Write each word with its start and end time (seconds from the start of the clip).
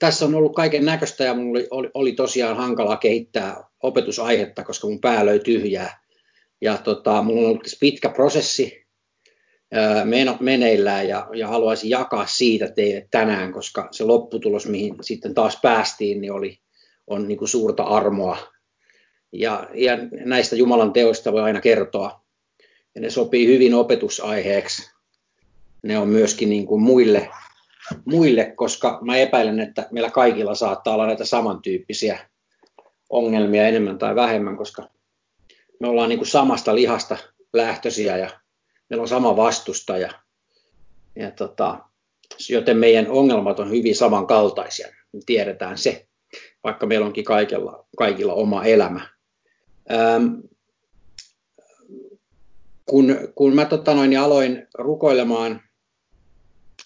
tässä 0.00 0.24
on 0.24 0.34
ollut 0.34 0.54
kaiken 0.54 0.84
näköistä 0.84 1.24
ja 1.24 1.34
mulla 1.34 1.58
oli, 1.58 1.68
oli, 1.70 1.90
oli 1.94 2.12
tosiaan 2.12 2.56
hankalaa 2.56 2.96
kehittää 2.96 3.64
opetusaihetta, 3.82 4.64
koska 4.64 4.88
mun 4.88 5.00
pää 5.00 5.26
löi 5.26 5.38
tyhjää. 5.38 6.00
Ja 6.60 6.78
tota, 6.78 7.22
mulla 7.22 7.40
on 7.40 7.46
ollut 7.46 7.68
pitkä 7.80 8.08
prosessi 8.08 8.86
meneillään 10.40 11.08
ja, 11.08 11.28
ja 11.34 11.48
haluaisin 11.48 11.90
jakaa 11.90 12.26
siitä 12.26 12.68
teille 12.68 13.08
tänään, 13.10 13.52
koska 13.52 13.88
se 13.90 14.04
lopputulos, 14.04 14.66
mihin 14.66 14.94
sitten 15.00 15.34
taas 15.34 15.58
päästiin, 15.62 16.20
niin 16.20 16.32
oli, 16.32 16.58
on 17.06 17.28
niin 17.28 17.38
kuin 17.38 17.48
suurta 17.48 17.82
armoa. 17.82 18.38
Ja, 19.32 19.68
ja 19.74 19.98
näistä 20.24 20.56
Jumalan 20.56 20.92
teoista 20.92 21.32
voi 21.32 21.40
aina 21.40 21.60
kertoa. 21.60 22.24
Ja 22.94 23.00
ne 23.00 23.10
sopii 23.10 23.46
hyvin 23.46 23.74
opetusaiheeksi. 23.74 24.90
Ne 25.82 25.98
on 25.98 26.08
myöskin 26.08 26.50
niin 26.50 26.66
kuin 26.66 26.82
muille, 26.82 27.30
muille, 28.04 28.52
koska 28.56 28.98
mä 29.02 29.16
epäilen, 29.16 29.60
että 29.60 29.88
meillä 29.90 30.10
kaikilla 30.10 30.54
saattaa 30.54 30.94
olla 30.94 31.06
näitä 31.06 31.24
samantyyppisiä 31.24 32.28
ongelmia 33.10 33.68
enemmän 33.68 33.98
tai 33.98 34.14
vähemmän, 34.14 34.56
koska 34.56 34.88
me 35.80 35.88
ollaan 35.88 36.08
niin 36.08 36.18
kuin 36.18 36.28
samasta 36.28 36.74
lihasta 36.74 37.16
lähtöisiä 37.52 38.16
ja 38.16 38.30
meillä 38.90 39.02
on 39.02 39.08
sama 39.08 39.36
vastustaja. 39.36 40.10
Ja 41.16 41.30
tota, 41.30 41.78
joten 42.48 42.76
meidän 42.76 43.10
ongelmat 43.10 43.60
on 43.60 43.70
hyvin 43.70 43.96
samankaltaisia, 43.96 44.88
me 45.12 45.20
tiedetään 45.26 45.78
se, 45.78 46.06
vaikka 46.64 46.86
meillä 46.86 47.06
onkin 47.06 47.24
kaikilla, 47.24 47.86
kaikilla 47.96 48.34
oma 48.34 48.64
elämä. 48.64 49.08
Ähm, 49.92 50.34
kun, 52.86 53.18
kun 53.34 53.54
mä 53.54 53.64
tota 53.64 53.94
noin, 53.94 54.18
aloin 54.18 54.66
rukoilemaan, 54.74 55.60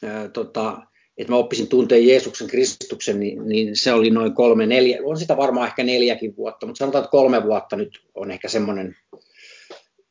ää, 0.04 0.28
tota, 0.28 0.86
että 1.18 1.32
mä 1.32 1.36
oppisin 1.36 1.68
tunteen 1.68 2.06
Jeesuksen 2.06 2.48
Kristuksen, 2.48 3.20
niin, 3.20 3.48
niin 3.48 3.76
se 3.76 3.92
oli 3.92 4.10
noin 4.10 4.34
kolme, 4.34 4.66
neljä, 4.66 4.98
on 5.04 5.18
sitä 5.18 5.36
varmaan 5.36 5.66
ehkä 5.66 5.84
neljäkin 5.84 6.36
vuotta, 6.36 6.66
mutta 6.66 6.78
sanotaan, 6.78 7.04
että 7.04 7.10
kolme 7.10 7.42
vuotta 7.42 7.76
nyt 7.76 8.02
on 8.14 8.30
ehkä 8.30 8.48
semmoinen 8.48 8.96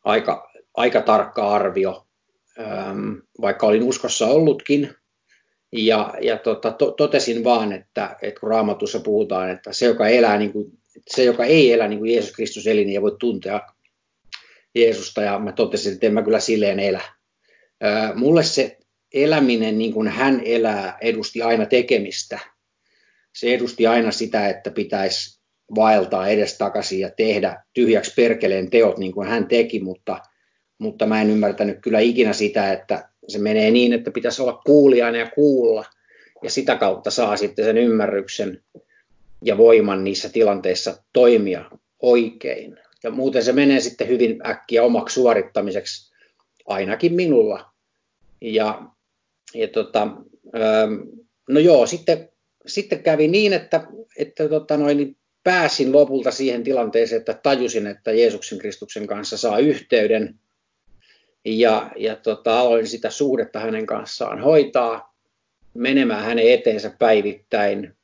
aika, 0.03 0.52
aika 0.73 1.02
tarkka 1.02 1.50
arvio, 1.50 2.08
ähm, 2.59 3.13
vaikka 3.41 3.67
olin 3.67 3.83
uskossa 3.83 4.28
ollutkin. 4.28 4.95
Ja, 5.72 6.13
ja 6.22 6.38
tota, 6.38 6.72
to, 6.72 6.91
totesin 6.91 7.44
vaan, 7.44 7.73
että, 7.73 8.17
että 8.22 8.39
kun 8.39 8.50
raamatussa 8.50 9.00
puhutaan, 9.00 9.52
että 9.52 9.73
se, 9.73 9.85
joka, 9.85 10.08
elää 10.08 10.38
niin 10.38 10.53
kuin, 10.53 10.72
se, 11.08 11.23
joka 11.23 11.45
ei 11.45 11.73
elä 11.73 11.88
niin 11.88 12.00
kuin 12.00 12.11
Jeesus 12.11 12.31
Kristus 12.31 12.67
eli, 12.67 12.85
niin 12.85 12.95
ei 12.95 13.02
voi 13.02 13.16
tuntea 13.19 13.61
Jeesusta. 14.75 15.22
Ja 15.22 15.39
mä 15.39 15.52
totesin, 15.52 15.94
että 15.94 16.08
en 16.08 16.13
mä 16.13 16.22
kyllä 16.22 16.39
silleen 16.39 16.80
elä. 16.80 17.02
Äh, 17.85 18.16
mulle 18.16 18.44
se 18.44 18.78
eläminen 19.14 19.78
niin 19.78 19.94
kuin 19.94 20.08
hän 20.08 20.42
elää 20.45 20.97
edusti 21.02 21.42
aina 21.42 21.66
tekemistä. 21.66 22.39
Se 23.33 23.53
edusti 23.53 23.88
aina 23.88 24.11
sitä, 24.11 24.50
että 24.50 24.72
pitäisi 24.72 25.39
vaeltaa 25.75 26.28
edestakaisin 26.28 27.00
ja 27.00 27.09
tehdä 27.09 27.64
tyhjäksi 27.73 28.14
perkeleen 28.16 28.69
teot 28.69 28.97
niin 28.97 29.11
kuin 29.11 29.28
hän 29.28 29.47
teki, 29.47 29.80
mutta– 29.80 30.19
mutta 30.84 31.06
mä 31.06 31.22
en 31.22 31.30
ymmärtänyt 31.30 31.78
kyllä 31.81 32.00
ikinä 32.00 32.34
sitä, 32.34 32.72
että 32.72 33.09
se 33.28 33.39
menee 33.39 33.72
niin, 33.72 33.94
että 33.94 34.11
pitäisi 34.11 34.41
olla 34.41 34.61
kuulijainen 34.66 35.19
ja 35.19 35.31
kuulla, 35.36 35.86
ja 36.44 36.50
sitä 36.50 36.75
kautta 36.75 37.11
saa 37.11 37.38
sitten 37.38 37.66
sen 37.66 37.78
ymmärryksen 37.78 38.64
ja 39.41 39.58
voiman 39.58 40.03
niissä 40.03 40.30
tilanteissa 40.30 41.03
toimia 41.14 41.66
oikein. 42.02 42.80
Ja 43.03 43.11
muuten 43.11 43.44
se 43.44 43.52
menee 43.52 43.80
sitten 43.80 44.08
hyvin 44.08 44.47
äkkiä 44.47 44.84
omaksi 44.84 45.14
suorittamiseksi, 45.14 46.14
ainakin 46.66 47.14
minulla. 47.14 47.72
Ja, 48.41 48.84
ja 49.54 49.68
tota, 49.68 50.02
ähm, 50.56 50.94
no 51.50 51.59
joo, 51.59 51.86
sitten, 51.86 52.30
sitten 52.66 53.04
kävi 53.04 53.28
niin, 53.28 53.54
että, 53.54 53.88
että 54.18 54.50
tota 54.50 54.78
noin, 54.78 55.18
pääsin 55.44 55.92
lopulta 55.92 56.32
siihen 56.32 56.64
tilanteeseen, 56.64 57.20
että 57.20 57.40
tajusin, 57.44 57.88
että 57.88 58.12
Jeesuksen 58.12 58.59
Kristuksen 58.59 59.08
kanssa 59.08 59.38
saa 59.38 59.59
yhteyden 59.59 60.40
ja, 61.46 61.92
ja 61.96 62.16
tota, 62.16 62.59
aloin 62.59 62.88
sitä 62.88 63.09
suhdetta 63.09 63.59
hänen 63.59 63.86
kanssaan 63.86 64.42
hoitaa, 64.42 65.16
menemään 65.74 66.24
hänen 66.24 66.52
eteensä 66.52 66.92
päivittäin 67.00 67.96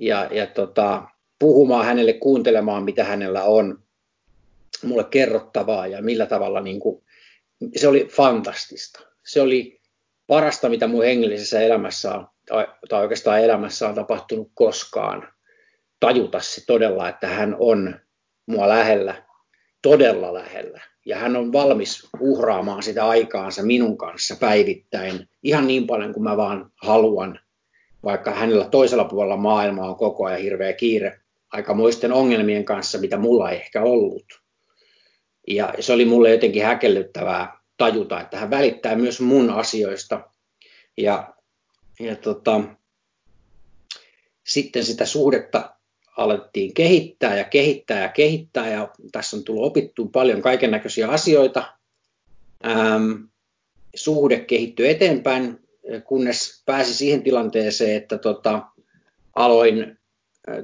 ja, 0.00 0.28
ja 0.32 0.46
tota, 0.46 1.02
puhumaan 1.38 1.86
hänelle, 1.86 2.12
kuuntelemaan 2.12 2.84
mitä 2.84 3.04
hänellä 3.04 3.42
on 3.42 3.82
mulle 4.82 5.04
kerrottavaa 5.04 5.86
ja 5.86 6.02
millä 6.02 6.26
tavalla 6.26 6.60
niin 6.60 6.80
kuin, 6.80 7.02
se 7.76 7.88
oli 7.88 8.08
fantastista. 8.12 9.00
Se 9.24 9.40
oli 9.40 9.75
parasta, 10.26 10.68
mitä 10.68 10.86
mun 10.86 11.04
hengellisessä 11.04 11.60
elämässä 11.60 12.14
on, 12.14 12.26
tai 12.88 13.02
oikeastaan 13.02 13.40
elämässä 13.40 13.88
on 13.88 13.94
tapahtunut 13.94 14.50
koskaan. 14.54 15.28
Tajuta 16.00 16.40
se 16.40 16.66
todella, 16.66 17.08
että 17.08 17.26
hän 17.26 17.56
on 17.58 18.00
mua 18.46 18.68
lähellä, 18.68 19.22
todella 19.82 20.34
lähellä 20.34 20.80
ja 21.06 21.16
hän 21.16 21.36
on 21.36 21.52
valmis 21.52 22.08
uhraamaan 22.20 22.82
sitä 22.82 23.08
aikaansa 23.08 23.62
minun 23.62 23.98
kanssa 23.98 24.36
päivittäin 24.40 25.28
ihan 25.42 25.66
niin 25.66 25.86
paljon 25.86 26.12
kuin 26.12 26.24
mä 26.24 26.36
vaan 26.36 26.72
haluan, 26.82 27.40
vaikka 28.04 28.30
hänellä 28.30 28.64
toisella 28.64 29.04
puolella 29.04 29.36
maailmaa 29.36 29.88
on 29.88 29.96
koko 29.96 30.24
ajan 30.24 30.40
hirveä 30.40 30.72
kiire 30.72 31.20
aikamoisten 31.52 32.12
ongelmien 32.12 32.64
kanssa, 32.64 32.98
mitä 32.98 33.16
mulla 33.16 33.50
ei 33.50 33.56
ehkä 33.56 33.82
ollut. 33.82 34.24
Ja 35.48 35.74
se 35.80 35.92
oli 35.92 36.04
mulle 36.04 36.30
jotenkin 36.30 36.64
häkellyttävää 36.64 37.55
tajuta, 37.76 38.20
että 38.20 38.38
hän 38.38 38.50
välittää 38.50 38.96
myös 38.96 39.20
mun 39.20 39.50
asioista. 39.50 40.30
Ja, 40.96 41.34
ja 42.00 42.16
tota, 42.16 42.60
sitten 44.44 44.84
sitä 44.84 45.06
suhdetta 45.06 45.76
alettiin 46.16 46.74
kehittää 46.74 47.36
ja 47.36 47.44
kehittää 47.44 48.02
ja 48.02 48.08
kehittää 48.08 48.68
ja 48.68 48.90
tässä 49.12 49.36
on 49.36 49.44
tullut 49.44 49.64
opittu 49.64 50.08
paljon 50.08 50.42
kaiken 50.42 50.70
näköisiä 50.70 51.08
asioita. 51.08 51.74
Ähm, 52.66 53.12
suhde 53.94 54.40
kehittyi 54.40 54.90
eteenpäin, 54.90 55.60
kunnes 56.04 56.62
pääsi 56.66 56.94
siihen 56.94 57.22
tilanteeseen, 57.22 57.96
että 57.96 58.18
tota, 58.18 58.62
aloin 59.34 59.98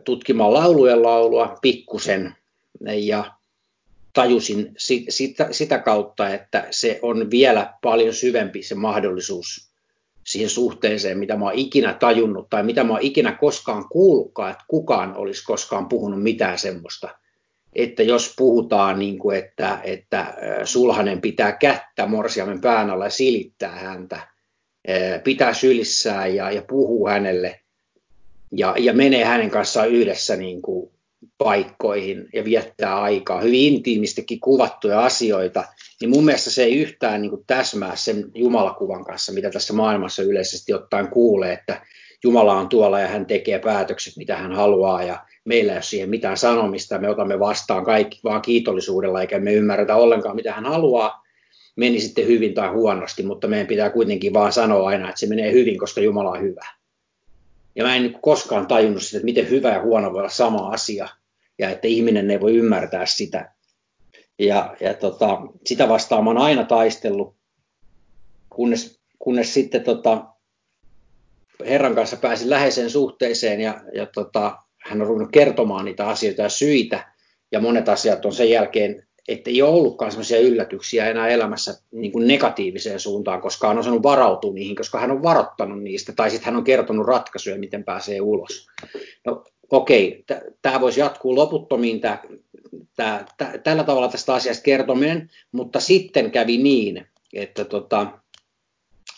tutkimaan 0.05 0.55
laulujen 0.55 1.03
laulua 1.03 1.59
pikkusen 1.63 2.35
ja 2.97 3.33
tajusin 4.13 4.73
sit, 4.79 5.05
sitä, 5.09 5.49
sitä 5.51 5.79
kautta, 5.79 6.29
että 6.29 6.67
se 6.71 6.99
on 7.03 7.31
vielä 7.31 7.75
paljon 7.83 8.15
syvempi 8.15 8.63
se 8.63 8.75
mahdollisuus 8.75 9.73
siihen 10.27 10.51
suhteeseen, 10.51 11.19
mitä 11.19 11.37
mä 11.37 11.45
oon 11.45 11.55
ikinä 11.55 11.95
tajunnut 11.95 12.51
tai 12.51 12.63
mitä 12.63 12.85
mä 12.85 12.93
oon 12.93 13.03
ikinä 13.03 13.33
koskaan 13.33 13.89
kuullutkaan, 13.89 14.51
että 14.51 14.65
kukaan 14.69 15.17
olisi 15.17 15.45
koskaan 15.45 15.89
puhunut 15.89 16.23
mitään 16.23 16.59
semmoista. 16.59 17.09
Että 17.73 18.03
jos 18.03 18.35
puhutaan, 18.37 18.99
niin 18.99 19.19
kuin, 19.19 19.39
että, 19.39 19.81
että 19.85 20.35
sulhanen 20.65 21.21
pitää 21.21 21.53
kättä 21.53 22.07
morsiamen 22.07 22.61
pään 22.61 22.91
alla 22.91 23.05
ja 23.05 23.11
silittää 23.11 23.79
häntä, 23.79 24.21
pitää 25.25 25.55
sylissään 25.55 26.37
ja, 26.37 26.51
ja 26.51 26.63
puhuu 26.69 27.09
hänelle 27.09 27.61
ja, 28.57 28.75
ja 28.79 28.93
menee 28.93 29.25
hänen 29.25 29.51
kanssaan 29.51 29.89
yhdessä 29.89 30.37
niin 30.37 30.63
kuin 30.63 30.91
paikkoihin 31.39 32.29
ja 32.35 32.45
viettää 32.45 33.03
aikaa, 33.03 33.41
hyvin 33.41 33.75
intiimistikin 33.75 34.41
kuvattuja 34.41 35.01
asioita, 35.01 35.65
niin 36.01 36.11
mun 36.11 36.25
mielestä 36.25 36.51
se 36.51 36.65
ei 36.65 36.79
yhtään 36.79 37.23
niin 37.23 37.31
kuin 37.31 37.45
täsmää 37.47 37.97
sen 37.97 38.25
Jumalakuvan 38.35 39.05
kanssa, 39.05 39.33
mitä 39.33 39.51
tässä 39.51 39.73
maailmassa 39.73 40.23
yleisesti 40.23 40.75
ottaen 40.75 41.09
kuulee, 41.09 41.53
että 41.53 41.83
Jumala 42.25 42.55
on 42.55 42.69
tuolla 42.69 43.01
ja 43.01 43.09
hän 43.09 43.27
tekee 43.27 43.59
päätökset, 43.59 44.17
mitä 44.17 44.37
hän 44.37 44.53
haluaa 44.53 45.03
ja 45.03 45.25
meillä 45.45 45.73
ei 45.73 45.77
ole 45.77 45.83
siihen 45.83 46.11
mitään 46.11 46.37
sanomista, 46.37 46.99
me 46.99 47.11
otamme 47.11 47.39
vastaan 47.39 47.85
kaikki 47.85 48.21
vaan 48.25 48.43
kiitollisuudella 48.43 49.21
eikä 49.21 49.39
me 49.39 49.53
ymmärretä 49.53 49.97
ollenkaan, 49.97 50.37
mitä 50.37 50.53
hän 50.53 50.67
haluaa, 50.67 51.23
meni 51.77 52.01
sitten 52.01 52.27
hyvin 52.27 52.55
tai 52.55 52.69
huonosti, 52.69 53.23
mutta 53.23 53.49
meidän 53.49 53.67
pitää 53.67 53.91
kuitenkin 53.91 54.35
vaan 54.35 54.53
sanoa 54.53 54.89
aina, 54.89 55.09
että 55.09 55.21
se 55.21 55.27
menee 55.27 55.53
hyvin, 55.53 55.79
koska 55.79 56.01
Jumala 56.01 56.31
on 56.31 56.43
hyvä. 56.43 56.67
Ja 57.77 57.85
mä 57.85 57.97
en 57.97 58.19
koskaan 58.23 58.67
tajunnut 58.67 59.03
sitä, 59.03 59.17
että 59.17 59.25
miten 59.25 59.51
hyvä 59.51 59.71
ja 59.71 59.83
huono 59.83 60.13
voi 60.13 60.19
olla 60.19 60.29
sama 60.29 60.69
asia, 60.69 61.09
ja 61.63 61.71
että 61.71 61.89
ihminen 61.89 62.31
ei 62.31 62.41
voi 62.41 62.57
ymmärtää 62.57 63.07
sitä. 63.07 63.53
Ja, 64.39 64.77
ja 64.81 64.95
tota, 64.95 65.41
sitä 65.67 65.89
vastaan 65.89 66.25
mä 66.25 66.31
oon 66.31 66.39
aina 66.39 66.65
taistellut, 66.65 67.37
kunnes, 68.51 69.01
kunnes 69.19 69.55
sitten 69.55 69.85
tota, 69.85 70.25
Herran 71.67 71.95
kanssa 71.95 72.17
pääsin 72.17 72.51
läheiseen 72.51 72.91
suhteeseen 72.91 73.61
ja, 73.61 73.81
ja 73.95 74.07
tota, 74.07 74.59
hän 74.83 75.01
on 75.01 75.07
ruvennut 75.07 75.33
kertomaan 75.33 75.85
niitä 75.85 76.09
asioita 76.09 76.43
ja 76.43 76.49
syitä. 76.49 77.13
Ja 77.53 77.61
monet 77.61 77.89
asiat 77.89 78.25
on 78.25 78.33
sen 78.33 78.51
jälkeen, 78.51 79.07
että 79.29 79.51
ei 79.51 79.63
ole 79.63 79.75
ollutkaan 79.75 80.11
sellaisia 80.11 80.41
yllätyksiä 80.41 81.11
enää 81.11 81.29
elämässä 81.29 81.75
niin 81.91 82.13
kuin 82.13 82.27
negatiiviseen 82.27 83.01
suuntaan, 83.01 83.41
koska 83.41 83.67
hän 83.67 83.77
on 83.77 83.81
osannut 83.81 84.03
varautua 84.03 84.53
niihin, 84.53 84.77
koska 84.77 84.99
hän 84.99 85.11
on 85.11 85.23
varoittanut 85.23 85.83
niistä, 85.83 86.13
tai 86.13 86.31
sitten 86.31 86.47
hän 86.47 86.57
on 86.57 86.65
kertonut 86.65 87.07
ratkaisuja, 87.07 87.59
miten 87.59 87.85
pääsee 87.85 88.21
ulos. 88.21 88.67
No 89.27 89.45
okei, 89.73 90.25
tämä 90.63 90.81
voisi 90.81 91.01
jatkuu 91.01 91.37
loputtomiin 91.37 92.01
tää, 92.01 92.23
tää, 92.97 93.27
tää, 93.37 93.59
tällä 93.59 93.85
tavalla 93.85 94.09
tästä 94.09 94.35
asiasta 94.35 94.63
kertominen, 94.63 95.31
mutta 95.53 95.81
sitten 95.81 96.31
kävi 96.31 96.57
niin, 96.57 97.07
että 97.33 97.65
tota, 97.65 98.19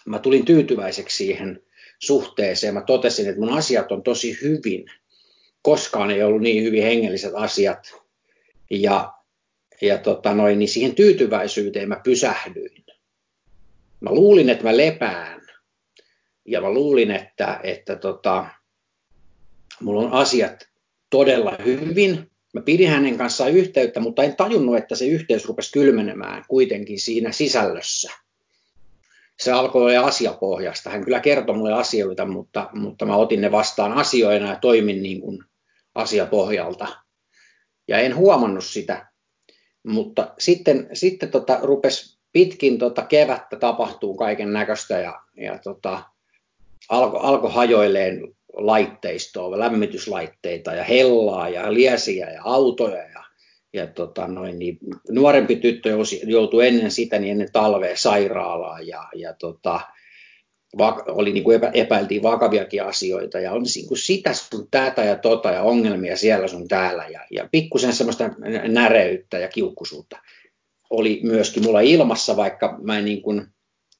mä 0.06 0.18
tulin 0.18 0.44
tyytyväiseksi 0.44 1.16
siihen 1.16 1.62
suhteeseen. 1.98 2.74
Mä 2.74 2.82
totesin, 2.82 3.28
että 3.28 3.40
mun 3.40 3.58
asiat 3.58 3.92
on 3.92 4.02
tosi 4.02 4.38
hyvin. 4.42 4.84
Koskaan 5.62 6.10
ei 6.10 6.22
ollut 6.22 6.42
niin 6.42 6.64
hyvin 6.64 6.82
hengelliset 6.82 7.32
asiat. 7.34 7.94
Ja, 8.70 9.12
ja 9.82 9.98
tota 9.98 10.34
noin, 10.34 10.58
niin 10.58 10.68
siihen 10.68 10.94
tyytyväisyyteen 10.94 11.88
mä 11.88 12.00
pysähdyin. 12.04 12.84
Mä 14.00 14.10
luulin, 14.10 14.50
että 14.50 14.64
mä 14.64 14.76
lepään. 14.76 15.42
Ja 16.44 16.60
mä 16.60 16.70
luulin, 16.70 17.10
että, 17.10 17.60
että 17.62 17.96
tota, 17.96 18.46
mulla 19.84 20.00
on 20.00 20.12
asiat 20.12 20.68
todella 21.10 21.56
hyvin. 21.64 22.30
Mä 22.54 22.60
pidin 22.60 22.90
hänen 22.90 23.18
kanssaan 23.18 23.50
yhteyttä, 23.50 24.00
mutta 24.00 24.22
en 24.22 24.36
tajunnut, 24.36 24.76
että 24.76 24.94
se 24.94 25.06
yhteys 25.06 25.48
rupesi 25.48 25.72
kylmenemään 25.72 26.44
kuitenkin 26.48 27.00
siinä 27.00 27.32
sisällössä. 27.32 28.12
Se 29.38 29.52
alkoi 29.52 29.82
olla 29.82 30.06
asiapohjasta. 30.06 30.90
Hän 30.90 31.04
kyllä 31.04 31.20
kertoi 31.20 31.56
mulle 31.56 31.72
asioita, 31.72 32.24
mutta, 32.24 32.70
mutta 32.72 33.06
mä 33.06 33.16
otin 33.16 33.40
ne 33.40 33.52
vastaan 33.52 33.92
asioina 33.92 34.48
ja 34.48 34.56
toimin 34.56 35.02
niin 35.02 35.20
kuin 35.20 35.44
asiapohjalta. 35.94 36.88
Ja 37.88 37.98
en 37.98 38.16
huomannut 38.16 38.64
sitä. 38.64 39.06
Mutta 39.82 40.34
sitten, 40.38 40.88
sitten 40.92 41.30
tota, 41.30 41.58
rupesi 41.62 42.18
pitkin 42.32 42.78
tota 42.78 43.02
kevättä 43.02 43.56
tapahtuu 43.56 44.16
kaiken 44.16 44.52
näköistä 44.52 44.98
ja, 44.98 45.20
ja 45.36 45.58
tota, 45.58 46.02
alkoi 46.88 47.20
alko 47.22 47.48
hajoileen 47.48 48.34
laitteistoa, 48.56 49.58
lämmityslaitteita 49.58 50.74
ja 50.74 50.84
hellaa 50.84 51.48
ja 51.48 51.74
liesiä 51.74 52.30
ja 52.30 52.42
autoja 52.44 53.08
ja, 53.08 53.24
ja 53.72 53.86
tota 53.86 54.26
noin, 54.26 54.58
niin 54.58 54.78
nuorempi 55.10 55.56
tyttö 55.56 55.90
joutui 56.26 56.66
ennen 56.66 56.90
sitä 56.90 57.18
niin 57.18 57.30
ennen 57.30 57.52
talvea 57.52 57.96
sairaalaan 57.96 58.86
ja, 58.86 59.08
ja 59.14 59.34
tota, 59.34 59.80
oli 61.08 61.32
niin 61.32 61.44
kuin 61.44 61.56
epä, 61.56 61.70
epäiltiin 61.74 62.22
vakaviakin 62.22 62.82
asioita 62.82 63.40
ja 63.40 63.52
on 63.52 63.62
niin 63.74 63.88
kuin 63.88 63.98
sitä 63.98 64.32
sun 64.32 64.68
tätä 64.70 65.04
ja 65.04 65.16
tota 65.16 65.50
ja 65.50 65.62
ongelmia 65.62 66.16
siellä 66.16 66.48
sun 66.48 66.68
täällä 66.68 67.06
ja, 67.08 67.20
ja 67.30 67.48
pikkusen 67.52 67.92
semmoista 67.92 68.30
näreyttä 68.68 69.38
ja 69.38 69.48
kiukkusuutta 69.48 70.16
oli 70.90 71.20
myöskin 71.22 71.62
mulla 71.62 71.80
ilmassa, 71.80 72.36
vaikka 72.36 72.78
mä 72.82 73.00
niin 73.00 73.22
kuin 73.22 73.46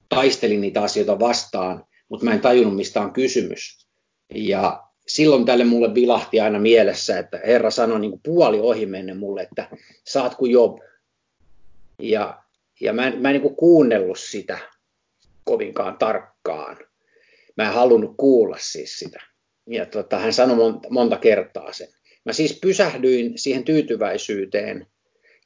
taistelin 0.09 0.61
niitä 0.61 0.83
asioita 0.83 1.19
vastaan, 1.19 1.85
mutta 2.09 2.25
mä 2.25 2.33
en 2.33 2.41
tajunnut 2.41 2.77
mistä 2.77 3.01
on 3.01 3.13
kysymys. 3.13 3.84
Ja 4.35 4.85
silloin 5.07 5.45
tälle 5.45 5.65
mulle 5.65 5.95
vilahti 5.95 6.41
aina 6.41 6.59
mielessä, 6.59 7.19
että 7.19 7.41
Herra 7.47 7.71
sanoi 7.71 8.01
niin 8.01 8.11
kuin 8.11 8.21
puoli 8.25 8.61
ohi 8.61 8.87
menne 8.87 9.15
mulle, 9.15 9.43
että 9.43 9.69
saat 10.05 10.35
kuin 10.35 10.53
Job. 10.53 10.79
Ja, 12.03 12.43
ja 12.81 12.93
mä 12.93 13.07
en, 13.07 13.23
mä 13.23 13.29
en 13.29 13.33
niin 13.33 13.43
kuin 13.43 13.57
kuunnellut 13.57 14.19
sitä 14.19 14.59
kovinkaan 15.45 15.99
tarkkaan. 15.99 16.77
Mä 17.57 17.65
en 17.65 17.73
halunnut 17.73 18.15
kuulla 18.17 18.57
siis 18.61 18.99
sitä. 18.99 19.21
Ja 19.67 19.87
tota, 19.87 20.19
hän 20.19 20.33
sanoi 20.33 20.57
monta, 20.57 20.89
monta 20.91 21.17
kertaa 21.17 21.73
sen. 21.73 21.89
Mä 22.25 22.33
siis 22.33 22.59
pysähdyin 22.61 23.39
siihen 23.39 23.65
tyytyväisyyteen 23.65 24.87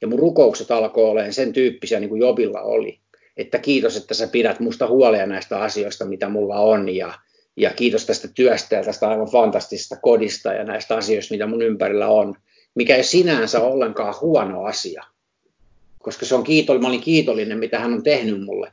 ja 0.01 0.07
mun 0.07 0.19
rukoukset 0.19 0.71
alkoi 0.71 1.03
olemaan 1.03 1.33
sen 1.33 1.53
tyyppisiä 1.53 1.99
niin 1.99 2.09
kuin 2.09 2.21
Jobilla 2.21 2.61
oli. 2.61 2.99
Että 3.37 3.57
kiitos, 3.57 3.97
että 3.97 4.13
sä 4.13 4.27
pidät 4.27 4.59
musta 4.59 4.87
huolia 4.87 5.25
näistä 5.25 5.59
asioista, 5.59 6.05
mitä 6.05 6.29
mulla 6.29 6.59
on 6.59 6.95
ja, 6.95 7.13
ja 7.59 7.73
kiitos 7.73 8.05
tästä 8.05 8.27
työstä 8.35 8.75
ja 8.75 8.83
tästä 8.83 9.09
aivan 9.09 9.27
fantastisesta 9.27 9.95
kodista 10.01 10.53
ja 10.53 10.63
näistä 10.63 10.95
asioista, 10.95 11.33
mitä 11.33 11.47
mun 11.47 11.61
ympärillä 11.61 12.07
on, 12.07 12.35
mikä 12.75 12.95
ei 12.95 13.03
sinänsä 13.03 13.61
ollenkaan 13.61 14.13
huono 14.21 14.63
asia, 14.63 15.03
koska 15.99 16.25
se 16.25 16.35
on 16.35 16.43
kiitollinen, 16.43 16.81
mä 16.81 16.87
olin 16.87 17.01
kiitollinen, 17.01 17.59
mitä 17.59 17.79
hän 17.79 17.93
on 17.93 18.03
tehnyt 18.03 18.43
mulle. 18.43 18.71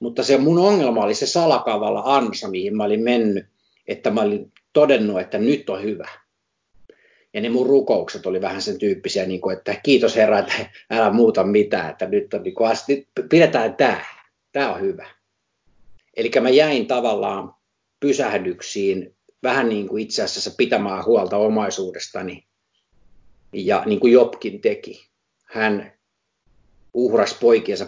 Mutta 0.00 0.22
se 0.22 0.36
mun 0.36 0.58
ongelma 0.58 1.04
oli 1.04 1.14
se 1.14 1.26
salakavalla 1.26 2.02
ansa, 2.04 2.48
mihin 2.48 2.76
mä 2.76 2.84
olin 2.84 3.02
mennyt, 3.02 3.46
että 3.88 4.10
mä 4.10 4.20
olin 4.20 4.52
todennut, 4.72 5.20
että 5.20 5.38
nyt 5.38 5.70
on 5.70 5.82
hyvä. 5.82 6.08
Ja 7.34 7.40
ne 7.40 7.48
mun 7.48 7.66
rukoukset 7.66 8.26
oli 8.26 8.40
vähän 8.40 8.62
sen 8.62 8.78
tyyppisiä, 8.78 9.26
niin 9.26 9.40
kuin, 9.40 9.56
että 9.56 9.74
kiitos 9.82 10.16
Herra, 10.16 10.38
että 10.38 10.70
älä 10.90 11.10
muuta 11.10 11.44
mitään, 11.44 11.90
että 11.90 12.06
nyt 12.06 12.34
on 12.34 12.42
niin 12.42 12.54
kuin, 12.54 12.70
pidetään 13.28 13.74
tämä, 13.74 14.04
tämä 14.52 14.74
on 14.74 14.80
hyvä. 14.80 15.06
Eli 16.16 16.30
mä 16.40 16.50
jäin 16.50 16.86
tavallaan 16.86 17.54
pysähdyksiin 18.04 19.16
vähän 19.42 19.68
niin 19.68 19.88
kuin 19.88 20.02
itse 20.02 20.22
asiassa 20.22 20.50
pitämään 20.56 21.04
huolta 21.04 21.36
omaisuudestani. 21.36 22.46
Ja 23.52 23.82
niin 23.86 24.00
kuin 24.00 24.12
Jobkin 24.12 24.60
teki. 24.60 25.10
Hän 25.44 25.92
uhras 26.94 27.34
poikiensa 27.34 27.86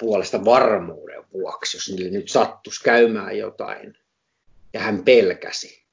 puolesta 0.00 0.44
varmuuden 0.44 1.24
vuoksi, 1.32 1.76
jos 1.76 1.88
niille 1.88 2.10
nyt 2.10 2.28
sattuisi 2.28 2.84
käymään 2.84 3.38
jotain. 3.38 3.98
Ja 4.72 4.80
hän 4.80 5.04
pelkäsi. 5.04 5.86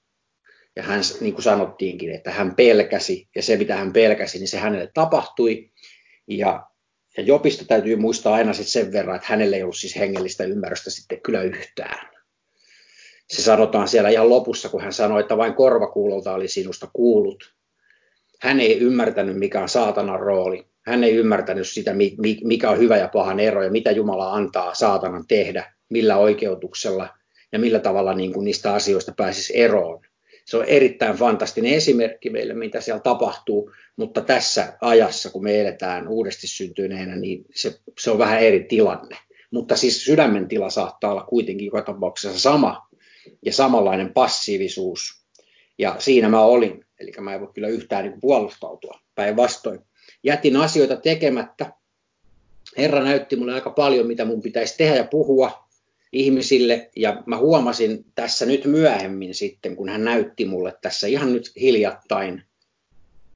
Ja 0.75 0.83
hän, 0.83 1.01
niin 1.21 1.33
kuin 1.33 1.43
sanottiinkin, 1.43 2.11
että 2.11 2.31
hän 2.31 2.55
pelkäsi, 2.55 3.27
ja 3.35 3.43
se 3.43 3.57
mitä 3.57 3.75
hän 3.75 3.93
pelkäsi, 3.93 4.39
niin 4.39 4.47
se 4.47 4.57
hänelle 4.57 4.91
tapahtui. 4.93 5.71
Ja, 6.27 6.67
ja 7.17 7.23
Jopista 7.23 7.65
täytyy 7.65 7.95
muistaa 7.95 8.35
aina 8.35 8.53
sit 8.53 8.67
sen 8.67 8.91
verran, 8.91 9.15
että 9.15 9.27
hänelle 9.29 9.55
ei 9.55 9.63
ollut 9.63 9.77
siis 9.77 9.95
hengellistä 9.95 10.43
ymmärrystä 10.43 10.89
sitten 10.89 11.21
kyllä 11.21 11.41
yhtään 11.41 12.12
se 13.35 13.41
sanotaan 13.41 13.87
siellä 13.87 14.09
ihan 14.09 14.29
lopussa, 14.29 14.69
kun 14.69 14.81
hän 14.81 14.93
sanoi, 14.93 15.21
että 15.21 15.37
vain 15.37 15.53
korvakuulolta 15.53 16.33
oli 16.33 16.47
sinusta 16.47 16.87
kuullut. 16.93 17.53
Hän 18.41 18.59
ei 18.59 18.79
ymmärtänyt, 18.79 19.37
mikä 19.37 19.61
on 19.61 19.69
saatanan 19.69 20.19
rooli. 20.19 20.65
Hän 20.85 21.03
ei 21.03 21.15
ymmärtänyt 21.15 21.67
sitä, 21.67 21.93
mikä 22.43 22.69
on 22.69 22.79
hyvä 22.79 22.97
ja 22.97 23.07
pahan 23.07 23.39
ero 23.39 23.63
ja 23.63 23.71
mitä 23.71 23.91
Jumala 23.91 24.33
antaa 24.33 24.73
saatanan 24.73 25.23
tehdä, 25.27 25.73
millä 25.89 26.17
oikeutuksella 26.17 27.09
ja 27.51 27.59
millä 27.59 27.79
tavalla 27.79 28.13
niin 28.13 28.33
kuin 28.33 28.45
niistä 28.45 28.73
asioista 28.73 29.13
pääsisi 29.17 29.59
eroon. 29.59 30.05
Se 30.45 30.57
on 30.57 30.65
erittäin 30.65 31.15
fantastinen 31.15 31.73
esimerkki 31.73 32.29
meille, 32.29 32.53
mitä 32.53 32.81
siellä 32.81 33.01
tapahtuu, 33.01 33.71
mutta 33.95 34.21
tässä 34.21 34.73
ajassa, 34.81 35.29
kun 35.29 35.43
me 35.43 35.61
eletään 35.61 36.07
uudesti 36.07 36.47
syntyneenä, 36.47 37.15
niin 37.15 37.45
se, 37.55 37.79
se 37.99 38.11
on 38.11 38.17
vähän 38.17 38.39
eri 38.39 38.63
tilanne. 38.63 39.17
Mutta 39.51 39.75
siis 39.75 40.05
sydämen 40.05 40.47
tila 40.47 40.69
saattaa 40.69 41.11
olla 41.11 41.23
kuitenkin 41.23 41.65
joka 41.65 41.81
tapauksessa 41.81 42.39
sama, 42.39 42.87
ja 43.45 43.53
samanlainen 43.53 44.13
passiivisuus. 44.13 45.23
Ja 45.77 45.95
siinä 45.99 46.29
mä 46.29 46.41
olin, 46.41 46.85
eli 46.99 47.11
mä 47.19 47.33
en 47.33 47.41
voi 47.41 47.49
kyllä 47.53 47.67
yhtään 47.67 48.05
niin 48.05 48.21
puolustautua 48.21 48.99
päinvastoin. 49.15 49.79
Jätin 50.23 50.57
asioita 50.57 50.95
tekemättä. 50.95 51.73
Herra 52.77 53.03
näytti 53.03 53.35
mulle 53.35 53.53
aika 53.53 53.69
paljon, 53.69 54.07
mitä 54.07 54.25
mun 54.25 54.41
pitäisi 54.41 54.77
tehdä 54.77 54.95
ja 54.95 55.03
puhua 55.03 55.67
ihmisille. 56.11 56.89
Ja 56.95 57.23
mä 57.25 57.37
huomasin 57.37 58.05
tässä 58.15 58.45
nyt 58.45 58.65
myöhemmin 58.65 59.35
sitten, 59.35 59.75
kun 59.75 59.89
hän 59.89 60.03
näytti 60.03 60.45
mulle 60.45 60.77
tässä 60.81 61.07
ihan 61.07 61.33
nyt 61.33 61.51
hiljattain, 61.61 62.43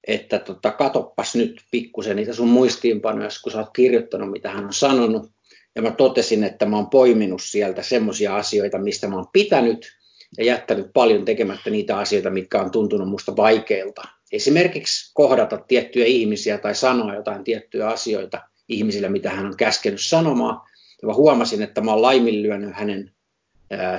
että 0.07 0.39
tota, 0.39 0.71
katoppas 0.71 1.35
nyt 1.35 1.62
pikkusen 1.71 2.15
niitä 2.15 2.33
sun 2.33 2.47
muistiinpanoja, 2.47 3.29
kun 3.43 3.51
sä 3.51 3.59
oot 3.59 3.69
kirjoittanut, 3.75 4.31
mitä 4.31 4.51
hän 4.51 4.65
on 4.65 4.73
sanonut. 4.73 5.31
Ja 5.77 5.84
mä 5.84 5.91
totesin, 5.91 6.43
että 6.43 6.65
mä 6.65 6.75
oon 6.75 6.89
poiminut 6.89 7.41
sieltä 7.41 7.81
semmoisia 7.81 8.36
asioita, 8.36 8.77
mistä 8.77 9.07
mä 9.07 9.15
oon 9.15 9.27
pitänyt 9.34 9.98
ja 10.38 10.46
jättänyt 10.46 10.93
paljon 10.93 11.25
tekemättä 11.25 11.69
niitä 11.69 11.98
asioita, 11.98 12.29
mitkä 12.29 12.62
on 12.62 12.72
tuntunut 12.72 13.10
musta 13.10 13.36
vaikeilta. 13.36 14.01
Esimerkiksi 14.31 15.12
kohdata 15.13 15.57
tiettyjä 15.57 16.05
ihmisiä 16.05 16.57
tai 16.57 16.75
sanoa 16.75 17.15
jotain 17.15 17.43
tiettyjä 17.43 17.88
asioita 17.88 18.41
ihmisille, 18.69 19.10
mitä 19.10 19.29
hän 19.29 19.46
on 19.46 19.57
käskenyt 19.57 20.01
sanomaan. 20.01 20.62
Ja 21.01 21.07
mä 21.07 21.13
huomasin, 21.13 21.62
että 21.62 21.81
mä 21.81 21.91
oon 21.91 22.01
laiminlyönyt 22.01 22.75
hänen 22.75 23.12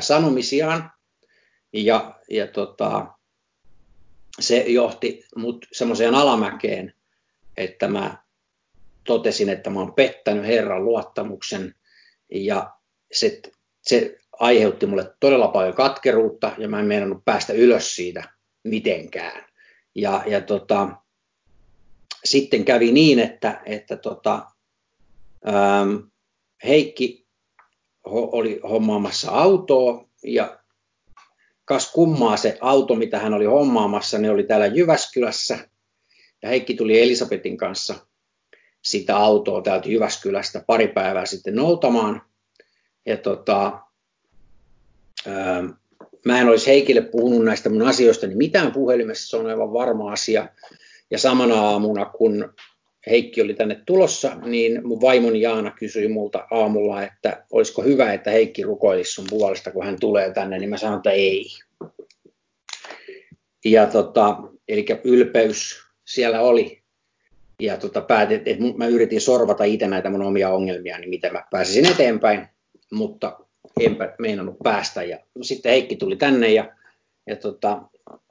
sanomisiaan. 0.00 0.90
Ja, 1.72 2.14
ja 2.30 2.46
tota, 2.46 3.06
se 4.40 4.58
johti 4.58 5.24
mut 5.36 5.66
semmoiseen 5.72 6.14
alamäkeen, 6.14 6.94
että 7.56 7.88
mä 7.88 8.16
totesin, 9.08 9.48
että 9.48 9.70
mä 9.70 9.80
oon 9.80 9.94
pettänyt 9.94 10.46
Herran 10.46 10.84
luottamuksen 10.84 11.74
ja 12.34 12.70
se, 13.12 13.40
se 13.82 14.18
aiheutti 14.32 14.86
mulle 14.86 15.14
todella 15.20 15.48
paljon 15.48 15.74
katkeruutta 15.74 16.52
ja 16.58 16.68
mä 16.68 16.80
en 16.80 16.86
meinannut 16.86 17.24
päästä 17.24 17.52
ylös 17.52 17.96
siitä 17.96 18.32
mitenkään. 18.64 19.44
Ja, 19.94 20.22
ja 20.26 20.40
tota, 20.40 20.88
sitten 22.24 22.64
kävi 22.64 22.92
niin, 22.92 23.18
että, 23.18 23.62
että 23.66 23.96
tota, 23.96 24.46
ähm, 25.48 25.96
Heikki 26.64 27.26
oli 28.04 28.60
hommaamassa 28.62 29.30
autoa 29.30 30.08
ja 30.24 30.58
kas 31.64 31.92
kummaa 31.92 32.36
se 32.36 32.58
auto, 32.60 32.94
mitä 32.94 33.18
hän 33.18 33.34
oli 33.34 33.44
hommaamassa, 33.44 34.18
ne 34.18 34.30
oli 34.30 34.44
täällä 34.44 34.66
Jyväskylässä. 34.66 35.68
Ja 36.42 36.48
Heikki 36.48 36.74
tuli 36.74 37.00
Elisabetin 37.00 37.56
kanssa 37.56 38.07
sitä 38.82 39.16
autoa 39.16 39.62
täältä 39.62 39.88
Jyväskylästä 39.88 40.64
pari 40.66 40.88
päivää 40.88 41.26
sitten 41.26 41.54
noutamaan. 41.54 42.22
Ja 43.06 43.16
tota, 43.16 43.80
ää, 45.26 45.64
mä 46.24 46.40
en 46.40 46.48
olisi 46.48 46.66
Heikille 46.66 47.00
puhunut 47.00 47.44
näistä 47.44 47.68
mun 47.68 47.82
asioista 47.82 48.26
niin 48.26 48.38
mitään 48.38 48.72
puhelimessa, 48.72 49.28
se 49.28 49.36
on 49.36 49.46
aivan 49.46 49.72
varma 49.72 50.12
asia. 50.12 50.48
Ja 51.10 51.18
samana 51.18 51.54
aamuna, 51.54 52.04
kun 52.04 52.54
Heikki 53.06 53.42
oli 53.42 53.54
tänne 53.54 53.82
tulossa, 53.86 54.34
niin 54.34 54.86
mun 54.86 55.00
vaimoni 55.00 55.40
Jaana 55.40 55.70
kysyi 55.70 56.08
multa 56.08 56.46
aamulla, 56.50 57.02
että 57.02 57.44
olisiko 57.52 57.82
hyvä, 57.82 58.12
että 58.12 58.30
Heikki 58.30 58.62
rukoilisi 58.62 59.12
sun 59.12 59.26
puolesta, 59.30 59.70
kun 59.70 59.84
hän 59.84 60.00
tulee 60.00 60.32
tänne, 60.32 60.58
niin 60.58 60.70
mä 60.70 60.76
sanoin, 60.76 60.96
että 60.96 61.10
ei. 61.10 61.46
Ja 63.64 63.86
tota, 63.86 64.36
eli 64.68 64.86
ylpeys 65.04 65.82
siellä 66.04 66.40
oli. 66.40 66.77
Ja 67.60 67.76
tota, 67.76 68.00
päätin, 68.00 68.42
että 68.44 68.64
mä 68.76 68.86
yritin 68.86 69.20
sorvata 69.20 69.64
itse 69.64 69.88
näitä 69.88 70.10
mun 70.10 70.22
omia 70.22 70.50
ongelmia, 70.50 70.98
niin 70.98 71.10
miten 71.10 71.32
mä 71.32 71.44
pääsisin 71.50 71.86
eteenpäin, 71.86 72.48
mutta 72.92 73.40
enpä 73.80 74.14
meinannut 74.18 74.56
päästä. 74.62 75.02
Ja 75.02 75.18
sitten 75.42 75.70
Heikki 75.72 75.96
tuli 75.96 76.16
tänne 76.16 76.52
ja, 76.52 76.72
ja 77.26 77.36
tota, 77.36 77.82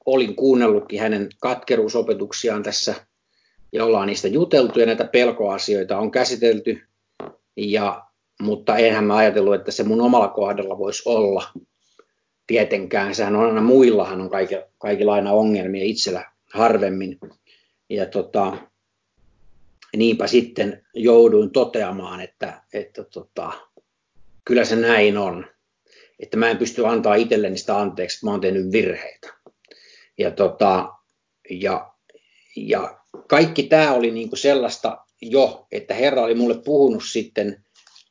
olin 0.06 0.36
kuunnellutkin 0.36 1.00
hänen 1.00 1.30
katkeruusopetuksiaan 1.40 2.64
tässä 2.64 2.96
ja 3.74 3.86
ollaan 3.86 4.08
niistä 4.08 4.28
juteltu 4.28 4.80
ja 4.80 4.86
näitä 4.86 5.06
pelkoasioita 5.06 5.98
on 5.98 6.12
käsitelty, 6.12 6.82
ja, 7.58 8.04
mutta 8.42 8.78
enhän 8.78 9.04
mä 9.04 9.16
ajatellut, 9.16 9.56
että 9.56 9.72
se 9.72 9.84
mun 9.84 10.02
omalla 10.02 10.28
kohdalla 10.28 10.78
voisi 10.78 11.04
olla 11.06 11.44
tietenkään. 12.48 13.16
Sehän 13.16 13.36
on 13.36 13.46
aina 13.46 13.62
muillahan 13.62 14.22
on 14.22 14.30
kaikilla, 14.30 14.64
kaikilla 14.78 15.14
aina 15.14 15.32
ongelmia 15.32 15.84
itsellä 15.84 16.32
harvemmin. 16.54 17.20
Ja 17.90 18.06
tota, 18.06 18.58
niinpä 19.96 20.28
sitten 20.28 20.86
jouduin 20.94 21.52
toteamaan, 21.52 22.22
että, 22.22 22.62
että 22.74 23.04
tota, 23.04 23.52
kyllä 24.46 24.66
se 24.66 24.76
näin 24.76 25.18
on. 25.18 25.46
Että 26.20 26.38
mä 26.38 26.50
en 26.50 26.58
pysty 26.58 26.88
antaa 26.88 27.16
itselleni 27.16 27.58
sitä 27.58 27.80
anteeksi, 27.80 28.18
että 28.18 28.26
mä 28.26 28.32
oon 28.32 28.42
tehnyt 28.42 28.72
virheitä. 28.72 29.34
Ja, 30.18 30.32
tota, 30.32 30.94
ja, 31.50 31.94
ja 32.56 33.00
kaikki 33.28 33.64
tämä 33.64 33.94
oli 33.94 34.12
niin 34.12 34.30
kuin 34.30 34.40
sellaista 34.40 34.98
jo, 35.22 35.68
että 35.72 35.94
Herra 35.94 36.24
oli 36.24 36.36
mulle 36.36 36.62
puhunut 36.66 37.04
sitten 37.12 37.66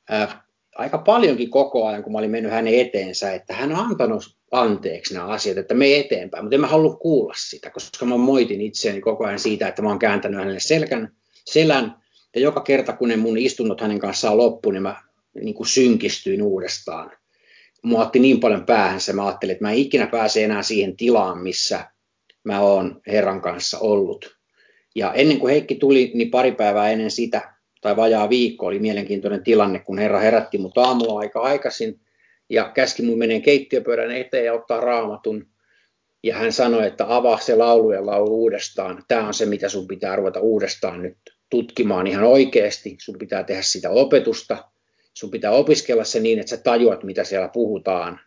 ää, 0.09 0.47
aika 0.75 0.99
paljonkin 0.99 1.51
koko 1.51 1.87
ajan, 1.87 2.03
kun 2.03 2.13
mä 2.13 2.19
olin 2.19 2.31
mennyt 2.31 2.53
hänen 2.53 2.75
eteensä, 2.75 3.33
että 3.33 3.55
hän 3.55 3.73
on 3.73 3.87
antanut 3.87 4.37
anteeksi 4.51 5.15
nämä 5.15 5.27
asiat, 5.27 5.59
että 5.59 5.75
me 5.75 5.99
eteenpäin, 5.99 6.45
mutta 6.45 6.55
en 6.55 6.61
mä 6.61 6.67
halua 6.67 6.97
kuulla 6.97 7.35
sitä, 7.37 7.71
koska 7.71 8.07
mä 8.07 8.17
moitin 8.17 8.61
itseäni 8.61 9.01
koko 9.01 9.25
ajan 9.25 9.39
siitä, 9.39 9.69
että 9.69 9.83
mä 9.83 9.89
oon 9.89 9.99
kääntänyt 9.99 10.41
hänelle 10.41 10.61
selkän, 10.61 11.16
selän, 11.51 11.95
ja 12.35 12.41
joka 12.41 12.61
kerta, 12.61 12.93
kun 12.93 13.09
ne 13.09 13.17
mun 13.17 13.39
istunnot 13.39 13.81
hänen 13.81 13.99
kanssaan 13.99 14.37
loppu, 14.37 14.71
niin 14.71 14.83
mä 14.83 15.03
niin 15.35 15.55
kuin 15.55 15.67
synkistyin 15.67 16.43
uudestaan. 16.43 17.13
Mua 17.83 18.03
otti 18.03 18.19
niin 18.19 18.41
paljon 18.41 18.67
päähänsä, 18.67 19.13
mä 19.13 19.27
ajattelin, 19.27 19.53
että 19.53 19.65
mä 19.65 19.71
en 19.71 19.79
ikinä 19.79 20.07
pääse 20.07 20.45
enää 20.45 20.63
siihen 20.63 20.97
tilaan, 20.97 21.39
missä 21.39 21.91
mä 22.45 22.61
oon 22.61 23.01
Herran 23.07 23.41
kanssa 23.41 23.79
ollut. 23.79 24.37
Ja 24.95 25.13
ennen 25.13 25.39
kuin 25.39 25.51
Heikki 25.51 25.75
tuli, 25.75 26.11
niin 26.15 26.31
pari 26.31 26.53
päivää 26.53 26.91
ennen 26.91 27.11
sitä, 27.11 27.53
tai 27.81 27.97
vajaa 27.97 28.29
viikko, 28.29 28.67
oli 28.67 28.79
mielenkiintoinen 28.79 29.45
tilanne, 29.45 29.79
kun 29.79 29.99
Herra 29.99 30.19
herätti 30.19 30.59
mut 30.59 30.79
aamulla 30.79 31.19
aika 31.19 31.41
aikaisin 31.41 32.01
ja 32.51 32.71
käski 32.75 33.03
mun 33.03 33.19
meneen 33.19 33.43
keittiöpöydän 33.43 34.11
eteen 34.11 34.45
ja 34.45 34.55
ottaa 34.55 34.81
raamatun. 34.81 35.47
Ja 36.23 36.37
hän 36.37 36.53
sanoi, 36.53 36.87
että 36.87 37.05
avaa 37.09 37.39
se 37.39 37.57
laulu 37.57 37.93
ja 37.93 38.07
laulu 38.07 38.43
uudestaan. 38.43 39.03
Tämä 39.09 39.27
on 39.27 39.35
se, 39.35 39.47
mitä 39.47 39.69
sun 39.69 39.87
pitää 39.87 40.17
ruveta 40.17 40.41
uudestaan 40.41 41.03
nyt 41.03 41.17
tutkimaan 41.51 42.07
ihan 42.07 42.25
oikeasti. 42.25 42.97
Sun 43.01 43.19
pitää 43.19 43.45
tehdä 43.45 43.63
sitä 43.63 43.91
opetusta. 43.91 44.65
Sun 45.15 45.31
pitää 45.31 45.51
opiskella 45.51 46.05
se 46.05 46.21
niin, 46.21 46.39
että 46.39 46.51
sä 46.51 46.57
tajuat, 46.57 47.05
mitä 47.05 47.25
siellä 47.25 47.49
puhutaan. 47.49 48.21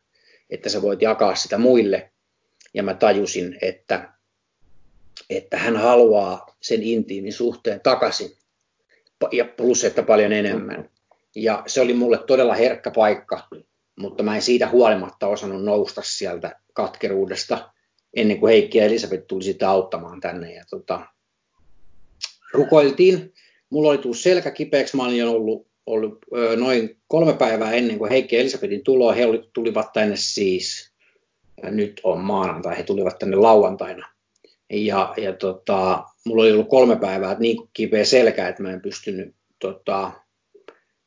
Että 0.49 0.69
sä 0.69 0.81
voit 0.81 1.01
jakaa 1.01 1.35
sitä 1.35 1.57
muille. 1.57 2.11
Ja 2.73 2.83
mä 2.83 2.93
tajusin, 2.93 3.57
että 3.61 4.13
että 5.29 5.57
hän 5.57 5.77
haluaa 5.77 6.55
sen 6.61 6.83
intiimin 6.83 7.33
suhteen 7.33 7.81
takaisin, 7.81 8.31
ja 9.31 9.45
plus 9.45 9.83
että 9.83 10.03
paljon 10.03 10.33
enemmän. 10.33 10.89
Ja 11.35 11.63
se 11.67 11.81
oli 11.81 11.93
mulle 11.93 12.17
todella 12.17 12.53
herkkä 12.53 12.91
paikka, 12.91 13.47
mutta 13.99 14.23
mä 14.23 14.35
en 14.35 14.41
siitä 14.41 14.69
huolimatta 14.69 15.27
osannut 15.27 15.63
nousta 15.63 16.01
sieltä 16.05 16.59
katkeruudesta 16.73 17.71
ennen 18.15 18.39
kuin 18.39 18.49
Heikki 18.49 18.77
ja 18.77 18.85
Elisabeth 18.85 19.27
tuli 19.27 19.43
sitä 19.43 19.69
auttamaan 19.69 20.19
tänne. 20.19 20.53
Ja 20.53 20.63
tota, 20.69 21.05
rukoiltiin. 22.53 23.33
Mulla 23.69 23.89
oli 23.89 23.97
tullut 23.97 24.17
selkä 24.17 24.51
kipeäksi. 24.51 24.97
Mä 24.97 25.05
olin 25.05 25.27
ollut, 25.27 25.67
ollut 25.85 26.25
noin 26.57 26.97
kolme 27.07 27.33
päivää 27.33 27.71
ennen 27.71 27.97
kuin 27.97 28.11
Heikki 28.11 28.35
ja 28.35 28.41
Elisabetin 28.41 28.83
tuloa. 28.83 29.13
He 29.13 29.23
tulivat 29.53 29.93
tänne 29.93 30.15
siis, 30.17 30.91
nyt 31.63 32.01
on 32.03 32.19
maanantai, 32.19 32.77
he 32.77 32.83
tulivat 32.83 33.19
tänne 33.19 33.35
lauantaina 33.35 34.09
ja, 34.69 35.13
ja 35.17 35.33
tota, 35.33 36.03
mulla 36.25 36.43
oli 36.43 36.51
ollut 36.51 36.69
kolme 36.69 36.95
päivää 36.95 37.35
niin 37.39 37.57
kipeä 37.73 38.05
selkä, 38.05 38.47
että 38.47 38.63
mä 38.63 38.71
en 38.71 38.81
pystynyt 38.81 39.35
tota, 39.59 40.11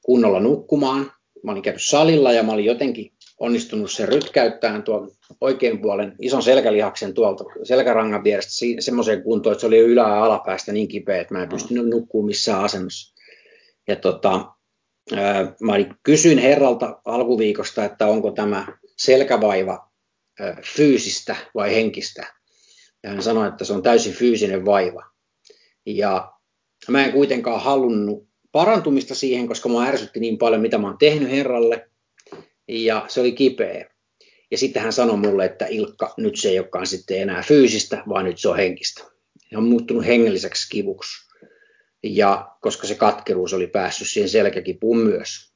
kunnolla 0.02 0.40
nukkumaan. 0.40 1.12
Mä 1.42 1.52
olin 1.52 1.62
käynyt 1.62 1.82
salilla 1.82 2.32
ja 2.32 2.42
mä 2.42 2.52
olin 2.52 2.64
jotenkin 2.64 3.12
onnistunut 3.42 3.90
sen 3.90 4.08
rytkäyttämään 4.08 4.82
tuon 4.82 5.11
oikein 5.40 5.80
puolen 5.80 6.14
ison 6.18 6.42
selkälihaksen 6.42 7.14
tuolta 7.14 7.44
selkärangan 7.62 8.25
vierestä 8.25 8.50
semmoiseen 8.80 9.22
kuntoon, 9.22 9.52
että 9.52 9.61
se 9.61 9.66
oli 9.66 9.78
ylä- 9.78 10.08
ja 10.08 10.25
alapäästä 10.25 10.72
niin 10.72 10.88
kipeä, 10.88 11.20
että 11.20 11.34
mä 11.34 11.42
en 11.42 11.49
pystynyt 11.49 11.88
nukkumaan 11.88 12.26
missään 12.26 12.64
asennossa. 12.64 13.14
Ja 13.88 13.96
tota, 13.96 14.52
mä 15.61 15.72
kysyin 16.02 16.38
herralta 16.38 17.00
alkuviikosta, 17.04 17.84
että 17.84 18.06
onko 18.06 18.30
tämä 18.30 18.66
selkävaiva 18.96 19.88
fyysistä 20.76 21.37
vai 21.54 21.75
henkistä. 21.75 22.34
Ja 23.02 23.11
hän 23.11 23.22
sanoi, 23.22 23.49
että 23.49 23.64
se 23.64 23.72
on 23.72 23.82
täysin 23.82 24.12
fyysinen 24.12 24.64
vaiva. 24.64 25.02
Ja 25.87 26.32
mä 26.88 27.04
en 27.04 27.12
kuitenkaan 27.12 27.62
halunnut 27.62 28.28
parantumista 28.52 29.14
siihen, 29.14 29.49
koska 29.49 29.68
mä 29.68 29.87
ärsytti 29.87 30.20
niin 30.20 30.38
paljon, 30.38 30.62
mitä 30.62 30.78
mä 30.78 30.87
oon 30.87 30.99
tehnyt 30.99 31.30
Herralle. 31.30 31.91
Ja 32.69 33.04
se 33.09 33.21
oli 33.21 33.33
kipeä. 33.33 33.90
Ja 34.50 34.59
sitten 34.59 34.83
hän 34.83 34.92
sanoi 34.92 35.16
mulle, 35.16 35.45
että 35.45 35.66
Ilkka, 35.66 36.14
nyt 36.16 36.37
se 36.37 36.49
ei 36.49 36.59
olekaan 36.59 36.87
sitten 36.87 37.23
enää 37.23 37.42
fyysistä, 37.42 38.02
vaan 38.09 38.25
nyt 38.25 38.38
se 38.38 38.49
on 38.49 38.57
henkistä. 38.57 39.02
Se 39.50 39.57
on 39.57 39.64
muuttunut 39.64 40.07
hengelliseksi 40.07 40.69
kivuksi. 40.71 41.28
Ja 42.02 42.50
koska 42.61 42.87
se 42.87 42.95
katkeruus 42.95 43.54
oli 43.54 43.66
päässyt 43.66 44.09
siihen 44.09 44.28
selkäkipuun 44.28 44.99
myös. 44.99 45.52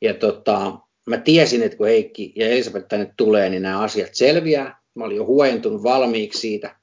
Ja 0.00 0.14
tota, 0.14 0.78
mä 1.06 1.16
tiesin, 1.18 1.62
että 1.62 1.78
kun 1.78 1.86
Heikki 1.86 2.32
ja 2.36 2.48
Elisabeth 2.48 2.86
tänne 2.88 3.12
tulee, 3.16 3.50
niin 3.50 3.62
nämä 3.62 3.80
asiat 3.80 4.14
selviää. 4.14 4.82
Mä 4.94 5.04
olin 5.04 5.16
jo 5.16 5.26
huojentunut 5.26 5.82
valmiiksi 5.82 6.40
siitä 6.40 6.76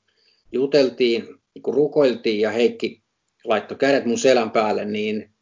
juteltiin, 0.51 1.27
kun 1.61 1.73
rukoiltiin 1.73 2.39
ja 2.39 2.51
Heikki 2.51 3.03
laittoi 3.43 3.77
kädet 3.77 4.05
mun 4.05 4.17
selän 4.17 4.51
päälle, 4.51 4.85
niin, 4.85 5.33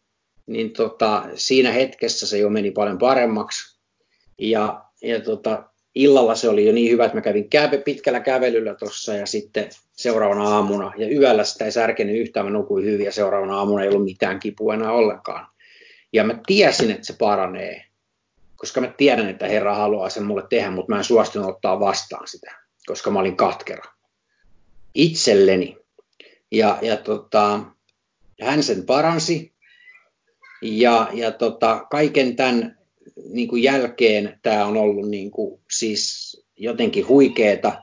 niin 0.45 0.73
tota, 0.73 1.25
siinä 1.35 1.71
hetkessä 1.71 2.27
se 2.27 2.37
jo 2.37 2.49
meni 2.49 2.71
paljon 2.71 2.97
paremmaksi. 2.97 3.68
Ja, 4.39 4.81
ja 5.01 5.19
tota, 5.19 5.63
illalla 5.95 6.35
se 6.35 6.49
oli 6.49 6.65
jo 6.65 6.73
niin 6.73 6.91
hyvä, 6.91 7.05
että 7.05 7.17
mä 7.17 7.21
kävin 7.21 7.49
käve, 7.49 7.77
pitkällä 7.77 8.19
kävelyllä 8.19 8.75
tuossa 8.75 9.13
ja 9.13 9.25
sitten 9.25 9.69
seuraavana 9.91 10.43
aamuna, 10.43 10.93
ja 10.97 11.09
yöllä 11.09 11.43
sitä 11.43 11.65
ei 11.65 11.71
särkenyt 11.71 12.15
yhtään, 12.15 12.45
mä 12.45 12.51
nukuin 12.51 12.85
hyvin 12.85 13.05
ja 13.05 13.11
seuraavana 13.11 13.57
aamuna 13.57 13.83
ei 13.83 13.89
ollut 13.89 14.03
mitään 14.03 14.39
kipua 14.39 14.73
enää 14.73 14.91
ollenkaan. 14.91 15.47
Ja 16.13 16.23
mä 16.23 16.39
tiesin, 16.47 16.91
että 16.91 17.07
se 17.07 17.13
paranee, 17.19 17.85
koska 18.55 18.81
mä 18.81 18.93
tiedän, 18.97 19.29
että 19.29 19.47
Herra 19.47 19.75
haluaa 19.75 20.09
sen 20.09 20.23
mulle 20.23 20.43
tehdä, 20.49 20.71
mutta 20.71 20.91
mä 20.91 20.97
en 20.97 21.03
suostunut 21.03 21.49
ottaa 21.49 21.79
vastaan 21.79 22.27
sitä, 22.27 22.51
koska 22.85 23.11
mä 23.11 23.19
olin 23.19 23.37
katkera 23.37 23.83
itselleni. 24.93 25.77
Ja, 26.51 26.77
ja 26.81 26.97
tota, 26.97 27.59
hän 28.41 28.63
sen 28.63 28.85
paransi. 28.85 29.53
Ja, 30.61 31.09
ja 31.13 31.31
tota, 31.31 31.85
kaiken 31.91 32.35
tämän 32.35 32.78
niin 33.29 33.47
kuin 33.47 33.63
jälkeen 33.63 34.39
tämä 34.41 34.65
on 34.65 34.77
ollut 34.77 35.09
niin 35.09 35.31
kuin, 35.31 35.61
siis 35.71 36.35
jotenkin 36.57 37.07
huikeeta, 37.07 37.81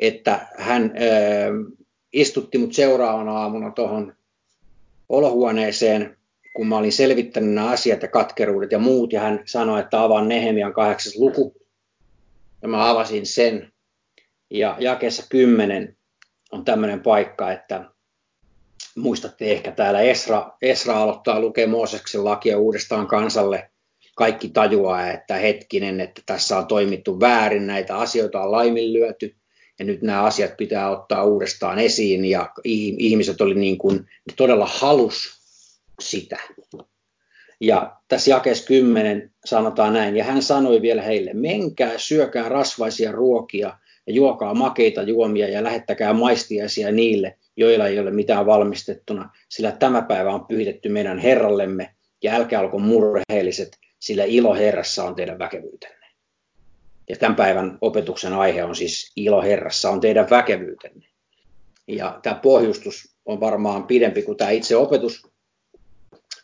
että 0.00 0.46
hän 0.58 0.82
ö, 0.82 1.74
istutti 2.12 2.58
mut 2.58 2.72
seuraavana 2.72 3.38
aamuna 3.38 3.70
tuohon 3.70 4.14
olohuoneeseen, 5.08 6.16
kun 6.56 6.66
mä 6.66 6.76
olin 6.76 6.92
selvittänyt 6.92 7.54
nämä 7.54 7.70
asiat 7.70 8.02
ja 8.02 8.08
katkeruudet 8.08 8.72
ja 8.72 8.78
muut, 8.78 9.12
ja 9.12 9.20
hän 9.20 9.42
sanoi, 9.46 9.80
että 9.80 10.02
avaan 10.02 10.28
Nehemian 10.28 10.72
kahdeksas 10.72 11.16
luku. 11.16 11.54
Ja 12.62 12.68
mä 12.68 12.90
avasin 12.90 13.26
sen. 13.26 13.72
Ja 14.50 14.76
jakeessa 14.78 15.26
kymmenen 15.28 15.96
on 16.52 16.64
tämmöinen 16.64 17.00
paikka, 17.00 17.52
että 17.52 17.90
muistatte 18.96 19.52
ehkä 19.52 19.72
täällä 19.72 20.00
Esra, 20.00 20.52
Esra 20.62 21.02
aloittaa 21.02 21.40
lukea 21.40 21.68
Mooseksen 21.68 22.24
lakia 22.24 22.58
uudestaan 22.58 23.06
kansalle. 23.06 23.70
Kaikki 24.14 24.48
tajuaa, 24.48 25.10
että 25.10 25.34
hetkinen, 25.34 26.00
että 26.00 26.22
tässä 26.26 26.58
on 26.58 26.66
toimittu 26.66 27.20
väärin, 27.20 27.66
näitä 27.66 27.96
asioita 27.96 28.40
on 28.40 28.52
laiminlyöty 28.52 29.34
ja 29.78 29.84
nyt 29.84 30.02
nämä 30.02 30.22
asiat 30.22 30.56
pitää 30.56 30.90
ottaa 30.90 31.24
uudestaan 31.24 31.78
esiin 31.78 32.24
ja 32.24 32.52
ihmiset 32.98 33.40
oli 33.40 33.54
niin 33.54 33.78
kuin 33.78 34.06
todella 34.36 34.66
halus 34.66 35.40
sitä. 36.00 36.38
Ja 37.60 37.96
tässä 38.08 38.30
jakeessa 38.30 38.66
10 38.66 39.30
sanotaan 39.44 39.92
näin, 39.92 40.16
ja 40.16 40.24
hän 40.24 40.42
sanoi 40.42 40.82
vielä 40.82 41.02
heille, 41.02 41.30
menkää, 41.34 41.98
syökää 41.98 42.48
rasvaisia 42.48 43.12
ruokia, 43.12 43.78
ja 44.06 44.12
juokaa 44.12 44.54
makeita 44.54 45.02
juomia 45.02 45.48
ja 45.48 45.64
lähettäkää 45.64 46.12
maistiaisia 46.12 46.92
niille, 46.92 47.38
joilla 47.56 47.86
ei 47.86 47.98
ole 47.98 48.10
mitään 48.10 48.46
valmistettuna, 48.46 49.30
sillä 49.48 49.72
tämä 49.72 50.02
päivä 50.02 50.30
on 50.30 50.46
pyhitetty 50.46 50.88
meidän 50.88 51.18
Herrallemme, 51.18 51.94
ja 52.22 52.34
älkää 52.34 52.60
olko 52.60 52.78
murheelliset, 52.78 53.78
sillä 54.04 54.24
ilo 54.24 54.54
Herrassa 54.54 55.04
on 55.04 55.14
teidän 55.14 55.38
väkevyytenne. 55.38 56.06
Ja 57.08 57.16
tämän 57.16 57.36
päivän 57.36 57.78
opetuksen 57.80 58.32
aihe 58.32 58.64
on 58.64 58.76
siis 58.76 59.12
ilo 59.16 59.42
Herrassa 59.42 59.90
on 59.90 60.00
teidän 60.00 60.30
väkevyytenne. 60.30 61.06
Ja 61.88 62.18
tämä 62.22 62.36
pohjustus 62.42 63.16
on 63.24 63.40
varmaan 63.40 63.84
pidempi 63.84 64.22
kuin 64.22 64.36
tämä 64.36 64.50
itse 64.50 64.76
opetus, 64.76 65.26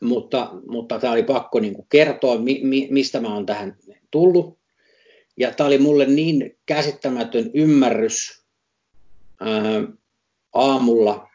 mutta, 0.01 0.51
mutta 0.67 0.99
tämä 0.99 1.13
oli 1.13 1.23
pakko 1.23 1.61
niin 1.61 1.75
kuin 1.75 1.87
kertoa, 1.89 2.39
mi, 2.39 2.61
mi, 2.63 2.89
mistä 2.91 3.21
mä 3.21 3.35
olen 3.35 3.47
tähän 3.47 3.77
tullut. 4.11 4.59
Ja 5.37 5.53
tämä 5.53 5.67
oli 5.67 5.79
mulle 5.79 6.07
niin 6.07 6.59
käsittämätön 6.67 7.51
ymmärrys 7.55 8.45
ää, 9.41 9.83
aamulla, 10.55 11.29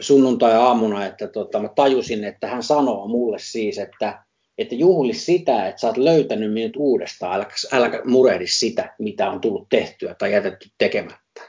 sunnuntai-aamuna, 0.00 1.06
että 1.06 1.28
tota, 1.28 1.62
mä 1.62 1.68
tajusin, 1.68 2.24
että 2.24 2.46
hän 2.46 2.62
sanoo 2.62 3.08
mulle 3.08 3.38
siis, 3.38 3.78
että, 3.78 4.24
että 4.58 4.74
juhli 4.74 5.14
sitä, 5.14 5.68
että 5.68 5.80
sä 5.80 5.86
oot 5.86 5.96
löytänyt 5.96 6.52
minut 6.52 6.76
uudestaan, 6.76 7.34
älä, 7.34 7.46
älä 7.72 8.00
murehdi 8.04 8.46
sitä, 8.46 8.94
mitä 8.98 9.30
on 9.30 9.40
tullut 9.40 9.68
tehtyä 9.68 10.14
tai 10.14 10.32
jätetty 10.32 10.70
tekemättä. 10.78 11.40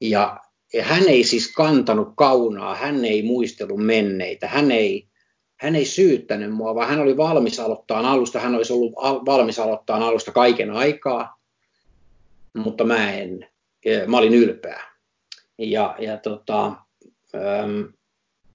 Ja, 0.00 0.40
ja 0.72 0.84
hän 0.84 1.08
ei 1.08 1.24
siis 1.24 1.52
kantanut 1.52 2.08
kaunaa, 2.16 2.74
hän 2.74 3.04
ei 3.04 3.22
muistellut 3.22 3.84
menneitä, 3.84 4.48
hän 4.48 4.70
ei, 4.70 5.08
hän 5.56 5.76
ei 5.76 5.84
syyttänyt 5.84 6.52
mua, 6.52 6.74
vaan 6.74 6.88
hän 6.88 7.00
oli 7.00 7.16
valmis 7.16 7.60
aloittaa 7.60 8.12
alusta, 8.12 8.40
hän 8.40 8.54
olisi 8.54 8.72
ollut 8.72 8.92
valmis 9.26 9.58
aloittaa 9.58 10.06
alusta 10.06 10.32
kaiken 10.32 10.70
aikaa, 10.70 11.40
mutta 12.56 12.84
mä 12.84 13.12
en, 13.12 13.48
mä 14.06 14.18
olin 14.18 14.34
ylpeä. 14.34 14.80
Ja, 15.58 15.96
ja 15.98 16.16
tota, 16.16 16.72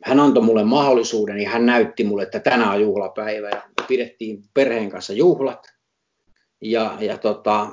hän 0.04 0.20
antoi 0.20 0.44
mulle 0.44 0.64
mahdollisuuden 0.64 1.40
ja 1.40 1.50
hän 1.50 1.66
näytti 1.66 2.04
mulle, 2.04 2.24
että 2.24 2.40
tänään 2.40 2.72
on 2.72 2.82
juhlapäivä 2.82 3.50
ja 3.50 3.62
pidettiin 3.88 4.44
perheen 4.54 4.90
kanssa 4.90 5.14
juhlat. 5.14 5.68
Ja, 6.62 6.98
ja 7.00 7.18
tota, 7.18 7.70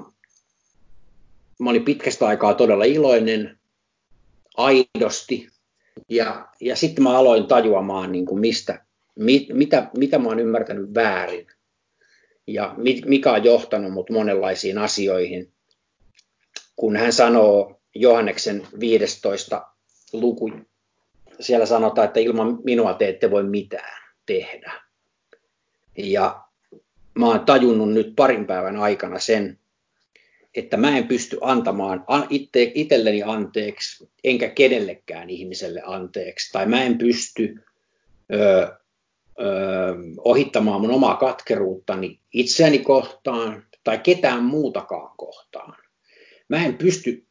mä 1.58 1.70
olin 1.70 1.84
pitkästä 1.84 2.26
aikaa 2.26 2.54
todella 2.54 2.84
iloinen, 2.84 3.58
aidosti. 4.56 5.48
Ja, 6.08 6.48
ja 6.60 6.76
sitten 6.76 7.04
mä 7.04 7.18
aloin 7.18 7.46
tajuamaan, 7.46 8.12
niin 8.12 8.26
kuin 8.26 8.40
mistä, 8.40 8.84
mit, 9.18 9.48
mitä, 9.52 9.90
mitä 9.96 10.18
mä 10.18 10.28
oon 10.28 10.40
ymmärtänyt 10.40 10.94
väärin 10.94 11.46
ja 12.46 12.74
mikä 13.06 13.32
on 13.32 13.44
johtanut 13.44 13.92
mut 13.92 14.10
monenlaisiin 14.10 14.78
asioihin. 14.78 15.52
Kun 16.76 16.96
hän 16.96 17.12
sanoo 17.12 17.80
Johanneksen 17.94 18.66
15 18.80 19.66
luku, 20.12 20.52
siellä 21.40 21.66
sanotaan, 21.66 22.06
että 22.06 22.20
ilman 22.20 22.58
minua 22.64 22.94
te 22.94 23.08
ette 23.08 23.30
voi 23.30 23.42
mitään 23.42 24.02
tehdä. 24.26 24.72
Ja 25.96 26.40
mä 27.14 27.26
oon 27.26 27.40
tajunnut 27.40 27.92
nyt 27.92 28.12
parin 28.16 28.46
päivän 28.46 28.76
aikana 28.76 29.18
sen, 29.18 29.58
että 30.54 30.76
mä 30.76 30.98
en 30.98 31.08
pysty 31.08 31.38
antamaan 31.40 32.04
itse, 32.30 32.72
itselleni 32.74 33.22
anteeksi, 33.22 34.08
enkä 34.24 34.48
kenellekään 34.48 35.30
ihmiselle 35.30 35.82
anteeksi, 35.84 36.52
tai 36.52 36.66
mä 36.66 36.82
en 36.82 36.98
pysty 36.98 37.64
ö, 38.34 38.68
ohittamaan 40.18 40.80
mun 40.80 40.90
omaa 40.90 41.14
katkeruuttani 41.16 42.20
itseäni 42.32 42.78
kohtaan 42.78 43.64
tai 43.84 43.98
ketään 43.98 44.42
muutakaan 44.44 45.16
kohtaan. 45.16 45.76
Mä 46.48 46.64
en 46.64 46.74
pysty 46.74 47.25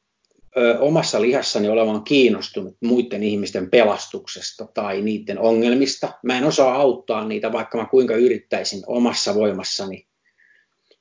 omassa 0.80 1.22
lihassani 1.22 1.70
olemaan 1.70 2.04
kiinnostunut 2.04 2.78
muiden 2.82 3.24
ihmisten 3.24 3.70
pelastuksesta 3.70 4.68
tai 4.74 5.02
niiden 5.02 5.40
ongelmista. 5.40 6.14
Mä 6.24 6.38
en 6.38 6.44
osaa 6.44 6.76
auttaa 6.76 7.28
niitä, 7.28 7.52
vaikka 7.52 7.78
mä 7.78 7.86
kuinka 7.86 8.16
yrittäisin 8.16 8.84
omassa 8.88 9.36
voimassani. 9.36 10.08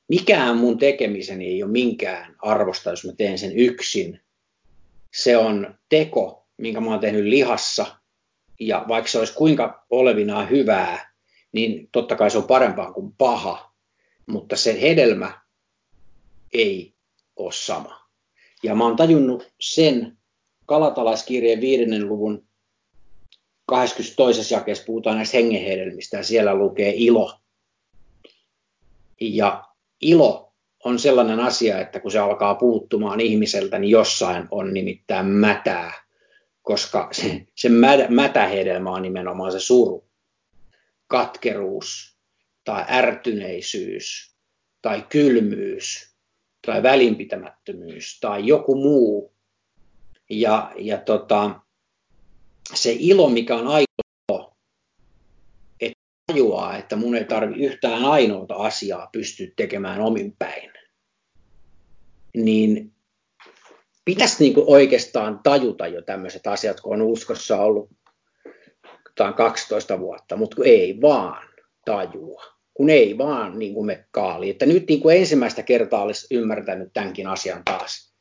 Mikään 0.09 0.57
mun 0.57 0.79
tekemiseni 0.79 1.47
ei 1.47 1.63
ole 1.63 1.71
minkään 1.71 2.37
arvosta, 2.43 2.91
jos 2.91 3.05
mä 3.05 3.13
teen 3.13 3.39
sen 3.39 3.59
yksin. 3.59 4.21
Se 5.15 5.37
on 5.37 5.79
teko, 5.89 6.47
minkä 6.57 6.81
mä 6.81 6.91
oon 6.91 7.01
tehnyt 7.01 7.25
lihassa 7.25 7.87
ja 8.61 8.85
vaikka 8.89 9.11
se 9.11 9.19
olisi 9.19 9.35
kuinka 9.35 9.87
olevinaan 9.91 10.51
hyvää, 10.51 11.15
niin 11.53 11.89
totta 11.93 12.17
kai 12.17 12.31
se 12.31 12.39
on 12.39 12.45
parempaa 12.45 12.93
kuin 12.93 13.13
paha, 13.13 13.75
mutta 14.27 14.57
se 14.57 14.81
hedelmä 14.81 15.41
ei 16.53 16.95
ole 17.37 17.53
sama. 17.53 18.04
Ja 18.65 18.75
mä 18.75 18.85
oon 18.85 18.97
tajunnut 18.97 19.53
sen 19.61 20.19
Kalatalaiskirjeen 20.67 21.61
viidennen 21.61 22.09
luvun 22.09 22.49
22. 23.67 24.55
jakeessa 24.55 24.85
puhutaan 24.85 25.17
näistä 25.17 25.37
hengenhedelmistä 25.37 26.17
ja 26.17 26.23
siellä 26.23 26.55
lukee 26.55 26.93
ilo. 26.97 27.41
Ja 29.21 29.65
ilo 30.01 30.53
on 30.85 30.99
sellainen 30.99 31.41
asia, 31.41 31.81
että 31.81 32.01
kun 32.01 32.11
se 32.11 32.19
alkaa 32.19 32.55
puuttumaan 32.55 33.21
ihmiseltä, 33.21 33.79
niin 33.79 33.91
jossain 33.91 34.49
on 34.51 34.75
nimittäin 34.75 35.27
mätää 35.27 36.05
koska 36.65 37.09
se, 37.13 37.47
se 37.55 37.69
mätähedelmä 38.09 38.91
on 38.91 39.03
nimenomaan 39.03 39.53
se 39.53 39.61
suru, 39.61 40.09
katkeruus 41.07 42.19
tai 42.65 42.85
ärtyneisyys 42.89 44.37
tai 44.83 45.03
kylmyys 45.09 46.14
tai 46.67 46.83
välinpitämättömyys 46.83 48.21
tai 48.21 48.47
joku 48.47 48.75
muu. 48.75 49.35
Ja, 50.31 50.73
ja 50.77 50.99
tota, 50.99 51.61
se 52.75 52.97
ilo, 52.99 53.29
mikä 53.29 53.57
on 53.57 53.69
aito, 53.69 54.55
että 55.81 55.99
tajuaa, 56.27 56.77
että 56.77 56.97
mun 56.97 57.15
ei 57.15 57.25
tarvi 57.25 57.65
yhtään 57.65 58.05
ainoata 58.05 58.55
asiaa 58.55 59.09
pystyä 59.13 59.47
tekemään 59.57 60.01
omin 60.01 60.37
päin, 60.39 60.71
niin 62.37 62.93
pitäisi 64.05 64.45
niin 64.45 64.55
kuin 64.55 64.67
oikeastaan 64.69 65.41
tajuta 65.43 65.87
jo 65.87 66.03
tämmöiset 66.03 66.47
asiat, 66.47 66.81
kun 66.81 66.93
on 66.93 67.03
uskossa 67.03 67.61
ollut 67.61 67.91
12 69.37 70.01
vuotta, 70.01 70.37
mutta 70.37 70.57
ei 70.65 71.01
vaan 71.01 71.49
tajua, 71.85 72.54
kun 72.75 72.91
ei 72.91 73.19
vaan 73.19 73.59
niin 73.59 73.75
kuin 73.75 73.87
me 73.87 74.05
kaali. 74.11 74.51
Että 74.51 74.67
nyt 74.67 74.87
niin 74.89 75.01
kuin 75.01 75.17
ensimmäistä 75.17 75.63
kertaa 75.63 76.03
olisi 76.03 76.27
ymmärtänyt 76.31 76.93
tämänkin 76.93 77.27
asian 77.27 77.63
taas. 77.65 78.15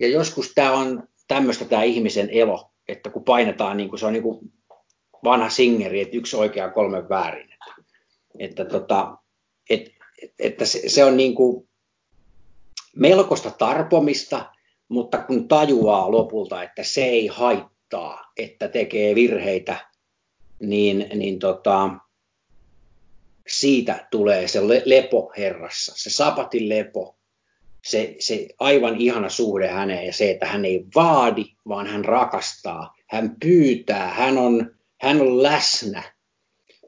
Ja 0.00 0.08
joskus 0.08 0.52
tämä 0.54 0.72
on 0.72 1.08
tämmöistä 1.28 1.64
tämä 1.64 1.82
ihmisen 1.82 2.30
elo, 2.30 2.70
että 2.88 3.10
kun 3.10 3.24
painetaan, 3.24 3.76
niin 3.76 3.88
kuin 3.88 3.98
se 4.00 4.06
on 4.06 4.12
niin 4.12 4.22
kuin 4.22 4.52
vanha 5.24 5.50
singeri, 5.50 6.00
että 6.00 6.16
yksi 6.16 6.36
oikea 6.36 6.70
kolme 6.70 7.08
väärin. 7.08 7.52
Että, 7.52 7.74
että, 8.38 8.64
tota, 8.64 9.16
et, 9.70 9.82
että 10.38 10.64
se, 10.64 10.88
se 10.88 11.04
on 11.04 11.16
niin 11.16 11.34
kuin 11.34 11.68
melkoista 12.96 13.50
tarpomista, 13.50 14.52
mutta 14.88 15.18
kun 15.18 15.48
tajuaa 15.48 16.10
lopulta, 16.10 16.62
että 16.62 16.82
se 16.82 17.04
ei 17.04 17.26
haittaa, 17.26 18.32
että 18.36 18.68
tekee 18.68 19.14
virheitä, 19.14 19.76
niin, 20.60 21.06
niin 21.14 21.38
tota, 21.38 21.90
siitä 23.48 24.06
tulee 24.10 24.48
se 24.48 24.60
lepo 24.84 25.32
Herrassa, 25.36 25.92
se 25.96 26.10
sapatin 26.10 26.68
lepo, 26.68 27.16
se, 27.84 28.16
se 28.18 28.46
aivan 28.58 29.00
ihana 29.00 29.28
suhde 29.28 29.68
häneen 29.68 30.06
ja 30.06 30.12
se, 30.12 30.30
että 30.30 30.46
hän 30.46 30.64
ei 30.64 30.84
vaadi, 30.94 31.44
vaan 31.68 31.86
hän 31.86 32.04
rakastaa, 32.04 32.94
hän 33.06 33.36
pyytää, 33.40 34.08
hän 34.14 34.38
on, 34.38 34.70
hän 35.00 35.20
on 35.20 35.42
läsnä, 35.42 36.02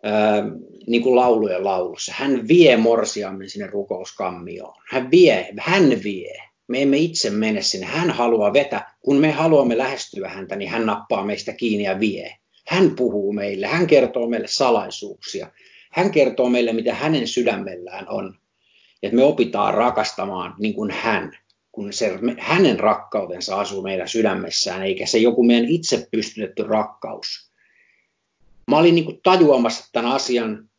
ää, 0.03 0.43
niin 0.87 1.03
kuin 1.03 1.17
laulujen 1.17 1.65
laulussa. 1.65 2.13
Hän 2.17 2.49
vie 2.49 2.77
morsiamme 2.77 3.49
sinne 3.49 3.67
rukouskammioon. 3.67 4.75
Hän 4.89 5.11
vie, 5.11 5.49
hän 5.59 5.91
vie. 6.05 6.43
Me 6.69 6.83
emme 6.83 6.97
itse 6.97 7.31
mene 7.31 7.63
sinne. 7.63 7.87
Hän 7.87 8.11
haluaa 8.11 8.53
vetää. 8.53 8.95
Kun 9.03 9.17
me 9.17 9.31
haluamme 9.31 9.79
lähestyä 9.79 10.29
häntä, 10.29 10.57
niin 10.57 10.71
hän 10.71 10.87
nappaa 10.87 11.25
meistä 11.25 11.53
kiinni 11.53 11.85
ja 11.85 12.01
vie. 12.01 12.37
Hän 12.67 12.97
puhuu 12.97 13.33
meille, 13.33 13.67
hän 13.67 13.87
kertoo 13.87 14.29
meille 14.29 14.47
salaisuuksia. 14.49 15.51
Hän 15.91 16.11
kertoo 16.11 16.49
meille, 16.49 16.73
mitä 16.73 16.95
hänen 16.95 17.29
sydämellään 17.29 18.09
on. 18.09 18.39
Että 19.03 19.17
me 19.17 19.23
opitaan 19.23 19.75
rakastamaan 19.75 20.55
niin 20.59 20.75
kuin 20.75 20.91
hän, 20.91 21.39
kun 21.73 21.93
se, 21.93 22.19
hänen 22.39 22.81
rakkautensa 22.81 23.61
asuu 23.61 23.83
meidän 23.83 24.09
sydämessään, 24.09 24.83
eikä 24.83 25.07
se 25.07 25.19
joku 25.19 25.43
meidän 25.43 25.69
itse 25.69 26.09
pystytetty 26.11 26.63
rakkaus. 26.63 27.51
Mä 28.67 28.79
olin 28.79 28.95
niin 28.95 29.05
kuin 29.05 29.21
tajuamassa 29.23 29.89
tämän 29.93 30.13
asian 30.13 30.71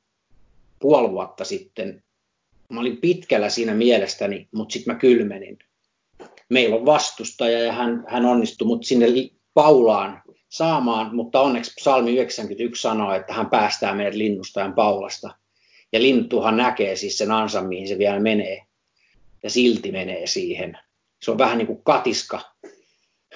puoli 0.79 1.11
vuotta 1.11 1.45
sitten. 1.45 2.03
Mä 2.69 2.79
olin 2.79 2.97
pitkällä 2.97 3.49
siinä 3.49 3.73
mielestäni, 3.73 4.47
mutta 4.51 4.73
sitten 4.73 4.93
mä 4.93 4.99
kylmenin 4.99 5.57
meillä 6.51 6.75
on 6.75 6.85
vastustaja 6.85 7.59
ja 7.59 7.73
hän, 7.73 8.03
hän 8.07 8.25
onnistui 8.25 8.67
mut 8.67 8.85
sinne 8.85 9.05
Paulaan 9.53 10.21
saamaan, 10.51 11.15
mutta 11.15 11.41
onneksi 11.41 11.73
psalmi 11.79 12.13
91 12.13 12.81
sanoo, 12.81 13.13
että 13.13 13.33
hän 13.33 13.49
päästää 13.49 13.95
meidät 13.95 14.15
linnustajan 14.15 14.73
Paulasta. 14.73 15.29
Ja 15.93 16.01
lintuhan 16.01 16.57
näkee 16.57 16.95
siis 16.95 17.17
sen 17.17 17.31
ansan, 17.31 17.67
mihin 17.67 17.87
se 17.87 17.97
vielä 17.97 18.19
menee. 18.19 18.65
Ja 19.43 19.49
silti 19.49 19.91
menee 19.91 20.27
siihen. 20.27 20.77
Se 21.21 21.31
on 21.31 21.37
vähän 21.37 21.57
niin 21.57 21.67
kuin 21.67 21.83
katiska 21.83 22.41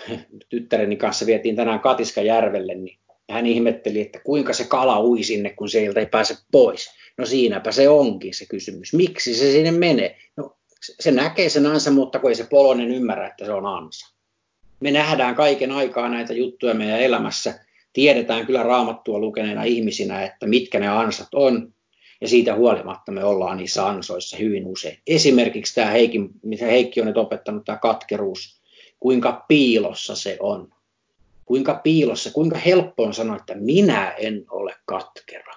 tyttäreni 0.49 0.95
kanssa 0.95 1.25
vietiin 1.25 1.55
tänään 1.55 1.79
Katiskajärvelle, 1.79 2.75
niin 2.75 2.97
hän 3.31 3.45
ihmetteli, 3.45 4.01
että 4.01 4.19
kuinka 4.19 4.53
se 4.53 4.63
kala 4.63 5.03
ui 5.03 5.23
sinne, 5.23 5.49
kun 5.49 5.69
sieltä 5.69 5.99
ei 5.99 6.05
pääse 6.05 6.37
pois. 6.51 6.89
No 7.17 7.25
siinäpä 7.25 7.71
se 7.71 7.89
onkin 7.89 8.33
se 8.33 8.45
kysymys. 8.45 8.93
Miksi 8.93 9.35
se 9.35 9.51
sinne 9.51 9.71
menee? 9.71 10.17
No 10.37 10.57
se 10.99 11.11
näkee 11.11 11.49
sen 11.49 11.65
ansa, 11.65 11.91
mutta 11.91 12.19
kun 12.19 12.29
ei 12.29 12.35
se 12.35 12.47
polonen 12.49 12.91
ymmärrä, 12.91 13.27
että 13.27 13.45
se 13.45 13.51
on 13.51 13.65
ansa. 13.65 14.14
Me 14.85 14.91
nähdään 14.91 15.35
kaiken 15.35 15.71
aikaa 15.71 16.09
näitä 16.09 16.33
juttuja 16.33 16.73
meidän 16.73 16.99
elämässä. 16.99 17.59
Tiedetään 17.93 18.45
kyllä 18.45 18.63
raamattua 18.63 19.19
lukeneena 19.19 19.63
ihmisinä, 19.63 20.23
että 20.23 20.47
mitkä 20.47 20.79
ne 20.79 20.87
ansat 20.87 21.27
on. 21.33 21.73
Ja 22.21 22.27
siitä 22.27 22.55
huolimatta 22.55 23.11
me 23.11 23.23
ollaan 23.23 23.57
niissä 23.57 23.87
ansoissa 23.87 24.37
hyvin 24.37 24.67
usein. 24.67 24.99
Esimerkiksi 25.07 25.75
tämä 25.75 25.91
Heikki, 25.91 26.19
mitä 26.43 26.65
Heikki 26.65 27.01
on 27.01 27.07
nyt 27.07 27.17
opettanut, 27.17 27.65
tämä 27.65 27.77
katkeruus. 27.77 28.61
Kuinka 28.99 29.45
piilossa 29.47 30.15
se 30.15 30.37
on. 30.39 30.69
Kuinka 31.45 31.79
piilossa, 31.83 32.31
kuinka 32.31 32.57
helppo 32.57 33.03
on 33.03 33.13
sanoa, 33.13 33.35
että 33.35 33.55
minä 33.55 34.11
en 34.11 34.45
ole 34.51 34.75
katkera. 34.85 35.53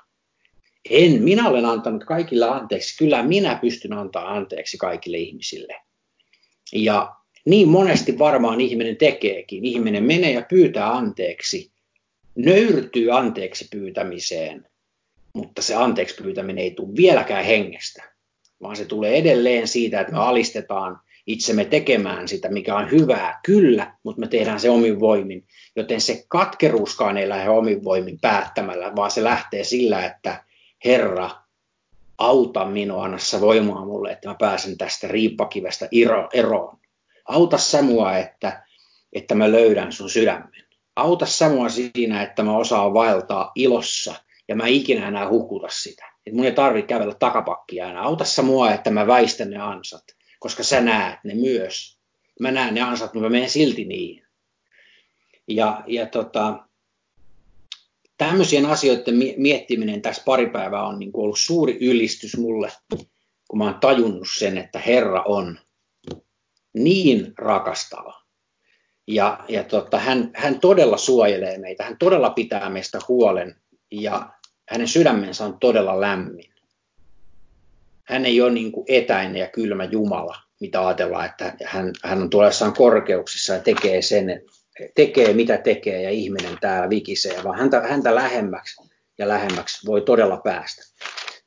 En, 0.90 1.22
minä 1.22 1.48
olen 1.48 1.64
antanut 1.64 2.04
kaikille 2.04 2.48
anteeksi. 2.48 2.98
Kyllä 2.98 3.22
minä 3.22 3.58
pystyn 3.60 3.92
antaa 3.92 4.34
anteeksi 4.34 4.78
kaikille 4.78 5.18
ihmisille. 5.18 5.74
Ja 6.72 7.17
niin 7.44 7.68
monesti 7.68 8.18
varmaan 8.18 8.60
ihminen 8.60 8.96
tekeekin. 8.96 9.64
Ihminen 9.64 10.04
menee 10.04 10.32
ja 10.32 10.42
pyytää 10.48 10.96
anteeksi, 10.96 11.72
nöyrtyy 12.34 13.18
anteeksi 13.18 13.68
pyytämiseen, 13.70 14.66
mutta 15.32 15.62
se 15.62 15.74
anteeksi 15.74 16.22
pyytäminen 16.22 16.64
ei 16.64 16.70
tule 16.70 16.96
vieläkään 16.96 17.44
hengestä, 17.44 18.02
vaan 18.62 18.76
se 18.76 18.84
tulee 18.84 19.16
edelleen 19.16 19.68
siitä, 19.68 20.00
että 20.00 20.12
me 20.12 20.18
alistetaan 20.18 21.00
itsemme 21.26 21.64
tekemään 21.64 22.28
sitä, 22.28 22.48
mikä 22.48 22.76
on 22.76 22.90
hyvää, 22.90 23.40
kyllä, 23.44 23.94
mutta 24.02 24.20
me 24.20 24.28
tehdään 24.28 24.60
se 24.60 24.70
omin 24.70 25.00
voimin. 25.00 25.46
Joten 25.76 26.00
se 26.00 26.24
katkeruuskaan 26.28 27.16
ei 27.16 27.28
lähde 27.28 27.50
omin 27.50 27.84
voimin 27.84 28.18
päättämällä, 28.20 28.96
vaan 28.96 29.10
se 29.10 29.24
lähtee 29.24 29.64
sillä, 29.64 30.06
että 30.06 30.44
Herra, 30.84 31.30
auta 32.18 32.64
minua, 32.64 33.04
anna 33.04 33.18
voimaa 33.40 33.84
mulle, 33.84 34.12
että 34.12 34.28
mä 34.28 34.34
pääsen 34.34 34.78
tästä 34.78 35.08
riippakivestä 35.08 35.88
eroon. 36.32 36.78
Auta 37.28 37.58
sä 37.58 37.82
mua, 37.82 38.16
että, 38.16 38.62
että 39.12 39.34
mä 39.34 39.52
löydän 39.52 39.92
sun 39.92 40.10
sydämen. 40.10 40.64
Auta 40.96 41.26
sä 41.26 41.48
mua 41.48 41.68
siinä, 41.68 42.22
että 42.22 42.42
mä 42.42 42.56
osaan 42.56 42.94
vaeltaa 42.94 43.52
ilossa 43.54 44.14
ja 44.48 44.56
mä 44.56 44.66
ikinä 44.66 45.08
enää 45.08 45.28
hukuta 45.28 45.68
sitä. 45.70 46.12
Et 46.26 46.32
mun 46.32 46.44
ei 46.44 46.52
tarvitse 46.52 46.86
kävellä 46.86 47.14
takapakkia 47.14 47.90
enää. 47.90 48.02
Auta 48.02 48.24
sä 48.24 48.42
mua, 48.42 48.72
että 48.72 48.90
mä 48.90 49.06
väistän 49.06 49.50
ne 49.50 49.56
ansat, 49.56 50.04
koska 50.38 50.62
sä 50.62 50.80
näet 50.80 51.18
ne 51.24 51.34
myös. 51.34 51.98
Mä 52.40 52.50
näen 52.50 52.74
ne 52.74 52.80
ansat, 52.80 53.14
mutta 53.14 53.28
mä 53.28 53.32
menen 53.32 53.50
silti 53.50 53.84
niin. 53.84 54.26
Ja, 55.48 55.82
ja 55.86 56.06
tota, 56.06 56.64
tämmöisien 58.18 58.66
asioiden 58.66 59.14
miettiminen 59.36 60.02
tässä 60.02 60.22
pari 60.24 60.50
päivää 60.50 60.86
on 60.86 60.98
niin 60.98 61.10
ollut 61.14 61.38
suuri 61.38 61.78
ylistys 61.80 62.36
mulle, 62.36 62.72
kun 63.48 63.58
mä 63.58 63.64
oon 63.64 63.80
tajunnut 63.80 64.28
sen, 64.38 64.58
että 64.58 64.78
Herra 64.78 65.22
on 65.22 65.58
niin 66.74 67.32
rakastava. 67.38 68.22
Ja, 69.06 69.44
ja 69.48 69.64
tota, 69.64 69.98
hän, 69.98 70.30
hän 70.34 70.60
todella 70.60 70.96
suojelee 70.96 71.58
meitä, 71.58 71.84
hän 71.84 71.96
todella 71.98 72.30
pitää 72.30 72.70
meistä 72.70 72.98
huolen 73.08 73.56
ja 73.90 74.30
hänen 74.68 74.88
sydämensä 74.88 75.44
on 75.44 75.58
todella 75.60 76.00
lämmin. 76.00 76.52
Hän 78.04 78.26
ei 78.26 78.40
ole 78.40 78.50
niin 78.50 78.72
kuin 78.72 78.84
etäinen 78.88 79.36
ja 79.36 79.46
kylmä 79.46 79.84
Jumala, 79.84 80.36
mitä 80.60 80.86
ajatellaan, 80.86 81.26
että 81.26 81.52
hän, 81.64 81.92
hän 82.04 82.22
on 82.22 82.30
tuollaisaan 82.30 82.72
korkeuksissa 82.72 83.54
ja 83.54 83.60
tekee 83.60 84.02
sen, 84.02 84.42
tekee 84.94 85.32
mitä 85.32 85.58
tekee 85.58 86.02
ja 86.02 86.10
ihminen 86.10 86.58
täällä 86.60 86.90
vikisee, 86.90 87.44
vaan 87.44 87.58
häntä, 87.58 87.80
häntä 87.80 88.14
lähemmäksi 88.14 88.82
ja 89.18 89.28
lähemmäksi 89.28 89.86
voi 89.86 90.00
todella 90.00 90.36
päästä. 90.36 90.82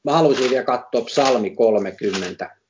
Mä 0.03 0.11
haluaisin 0.11 0.49
vielä 0.49 0.63
katsoa 0.63 1.01
psalmi 1.01 1.49
30. 1.49 2.60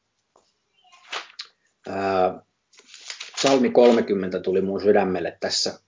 Psalmi 3.35 3.69
30 3.69 4.39
tuli 4.39 4.61
mun 4.61 4.81
sydämelle 4.81 5.37
tässä 5.39 5.79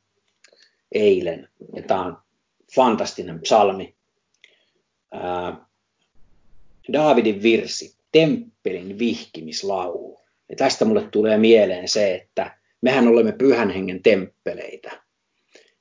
eilen. 0.91 1.49
Ja 1.75 1.83
tämä 1.83 2.05
on 2.05 2.17
fantastinen 2.75 3.39
psalmi. 3.39 3.95
Daavidin 6.93 7.43
virsi, 7.43 7.95
temppelin 8.11 8.99
vihkimislaulu. 8.99 10.19
Ja 10.49 10.55
tästä 10.55 10.85
mulle 10.85 11.07
tulee 11.11 11.37
mieleen 11.37 11.87
se, 11.87 12.15
että 12.15 12.57
mehän 12.81 13.07
olemme 13.07 13.31
pyhän 13.31 13.69
hengen 13.69 14.03
temppeleitä. 14.03 15.03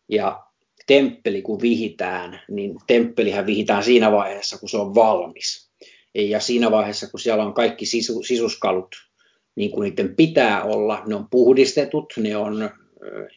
Ja 0.08 0.46
temppeli 0.86 1.42
kun 1.42 1.62
vihitään, 1.62 2.40
niin 2.48 2.74
temppelihän 2.86 3.46
vihitään 3.46 3.84
siinä 3.84 4.12
vaiheessa, 4.12 4.58
kun 4.58 4.68
se 4.68 4.76
on 4.76 4.94
valmis. 4.94 5.70
Ja 6.14 6.40
siinä 6.40 6.70
vaiheessa, 6.70 7.10
kun 7.10 7.20
siellä 7.20 7.44
on 7.44 7.54
kaikki 7.54 7.86
sisu, 7.86 8.22
sisuskalut 8.22 8.96
niin 9.56 9.70
kuin 9.70 9.90
niiden 9.90 10.16
pitää 10.16 10.64
olla, 10.64 11.02
ne 11.06 11.14
on 11.14 11.28
puhdistetut, 11.30 12.12
ne 12.16 12.36
on, 12.36 12.70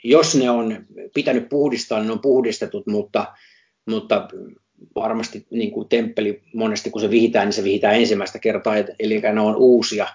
jos 0.03 0.35
ne 0.35 0.49
on 0.49 0.85
pitänyt 1.13 1.49
puhdistaa, 1.49 1.99
niin 1.99 2.07
ne 2.07 2.13
on 2.13 2.21
puhdistetut, 2.21 2.87
mutta, 2.87 3.33
mutta 3.89 4.27
varmasti 4.95 5.47
niin 5.49 5.71
kuin 5.71 5.89
temppeli 5.89 6.43
monesti 6.53 6.89
kun 6.89 7.01
se 7.01 7.09
vihitään, 7.09 7.47
niin 7.47 7.53
se 7.53 7.63
vihitään 7.63 7.95
ensimmäistä 7.95 8.39
kertaa, 8.39 8.75
eli 8.99 9.21
ne 9.21 9.41
on 9.41 9.55
uusia, 9.55 10.07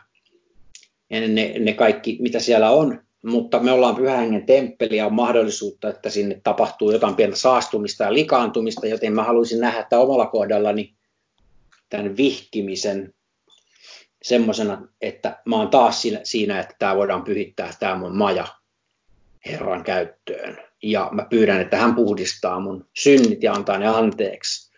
ja 1.10 1.28
ne, 1.28 1.54
ne 1.58 1.72
kaikki 1.72 2.18
mitä 2.20 2.40
siellä 2.40 2.70
on, 2.70 3.02
mutta 3.24 3.60
me 3.60 3.72
ollaan 3.72 3.96
pyhän 3.96 4.46
temppeli 4.46 4.96
ja 4.96 5.06
on 5.06 5.14
mahdollisuutta, 5.14 5.88
että 5.88 6.10
sinne 6.10 6.40
tapahtuu 6.44 6.90
jotain 6.90 7.14
pientä 7.14 7.36
saastumista 7.36 8.04
ja 8.04 8.14
likaantumista, 8.14 8.86
joten 8.86 9.12
mä 9.12 9.24
haluaisin 9.24 9.60
nähdä, 9.60 9.80
että 9.80 9.98
omalla 9.98 10.26
kohdallani 10.26 10.94
tämän 11.90 12.16
vihkimisen 12.16 13.14
semmoisena, 14.22 14.88
että 15.00 15.42
mä 15.44 15.56
oon 15.56 15.68
taas 15.68 16.02
siinä, 16.24 16.60
että 16.60 16.74
tämä 16.78 16.96
voidaan 16.96 17.24
pyhittää, 17.24 17.72
tämä 17.80 17.94
mun 17.94 18.16
maja 18.16 18.46
Herran 19.46 19.84
käyttöön. 19.84 20.58
Ja 20.82 21.08
mä 21.12 21.26
pyydän, 21.30 21.60
että 21.60 21.76
hän 21.76 21.94
puhdistaa 21.94 22.60
mun 22.60 22.88
synnit 22.98 23.42
ja 23.42 23.52
antaa 23.52 23.78
ne 23.78 23.86
anteeksi. 23.86 24.70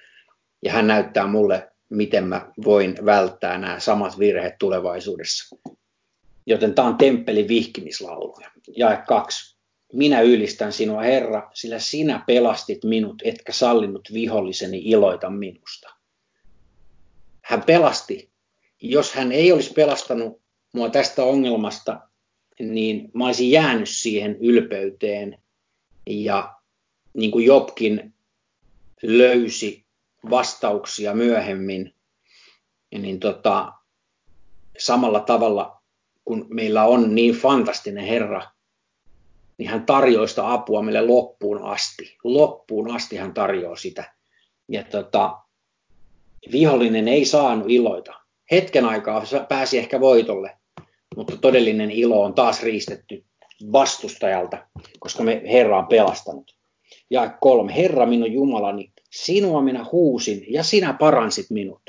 Ja 0.64 0.72
hän 0.72 0.86
näyttää 0.86 1.26
mulle, 1.26 1.72
miten 1.88 2.24
mä 2.24 2.52
voin 2.64 2.94
välttää 3.04 3.58
nämä 3.58 3.80
samat 3.80 4.18
virheet 4.18 4.58
tulevaisuudessa. 4.58 5.56
Joten 6.46 6.74
tämä 6.74 6.88
on 6.88 6.96
temppelin 6.96 7.48
vihkimislaulu. 7.48 8.38
Jae 8.76 9.02
kaksi. 9.06 9.56
Minä 9.92 10.20
ylistän 10.20 10.72
sinua, 10.72 11.02
Herra, 11.02 11.50
sillä 11.54 11.78
sinä 11.78 12.24
pelastit 12.26 12.84
minut, 12.84 13.22
etkä 13.24 13.52
sallinut 13.52 14.08
viholliseni 14.12 14.82
iloita 14.84 15.30
minusta. 15.30 15.90
Hän 17.42 17.62
pelasti 17.62 18.31
jos 18.82 19.14
hän 19.14 19.32
ei 19.32 19.52
olisi 19.52 19.72
pelastanut 19.72 20.42
mua 20.72 20.90
tästä 20.90 21.24
ongelmasta, 21.24 22.00
niin 22.60 23.10
mä 23.14 23.26
olisin 23.26 23.50
jäänyt 23.50 23.88
siihen 23.88 24.36
ylpeyteen 24.40 25.42
ja 26.06 26.54
niin 27.14 27.30
kuin 27.30 27.46
Jobkin 27.46 28.14
löysi 29.02 29.86
vastauksia 30.30 31.14
myöhemmin, 31.14 31.94
niin 32.98 33.20
tota, 33.20 33.72
samalla 34.78 35.20
tavalla 35.20 35.82
kun 36.24 36.46
meillä 36.50 36.84
on 36.84 37.14
niin 37.14 37.34
fantastinen 37.34 38.04
Herra, 38.04 38.42
niin 39.58 39.68
hän 39.68 39.86
tarjoaa 39.86 40.26
sitä 40.26 40.52
apua 40.52 40.82
meille 40.82 41.00
loppuun 41.00 41.62
asti. 41.62 42.16
Loppuun 42.24 42.94
asti 42.94 43.16
hän 43.16 43.34
tarjoaa 43.34 43.76
sitä. 43.76 44.14
Ja 44.68 44.84
tota, 44.84 45.38
vihollinen 46.52 47.08
ei 47.08 47.24
saanut 47.24 47.70
iloita 47.70 48.21
hetken 48.52 48.84
aikaa 48.84 49.24
pääsi 49.48 49.78
ehkä 49.78 50.00
voitolle, 50.00 50.56
mutta 51.16 51.36
todellinen 51.36 51.90
ilo 51.90 52.22
on 52.22 52.34
taas 52.34 52.62
riistetty 52.62 53.24
vastustajalta, 53.72 54.66
koska 55.00 55.22
me 55.22 55.42
Herra 55.44 55.78
on 55.78 55.86
pelastanut. 55.86 56.56
Ja 57.10 57.30
kolme, 57.40 57.76
Herra 57.76 58.06
minun 58.06 58.32
Jumalani, 58.32 58.92
sinua 59.10 59.62
minä 59.62 59.86
huusin 59.92 60.44
ja 60.48 60.62
sinä 60.62 60.92
paransit 60.92 61.46
minut. 61.50 61.82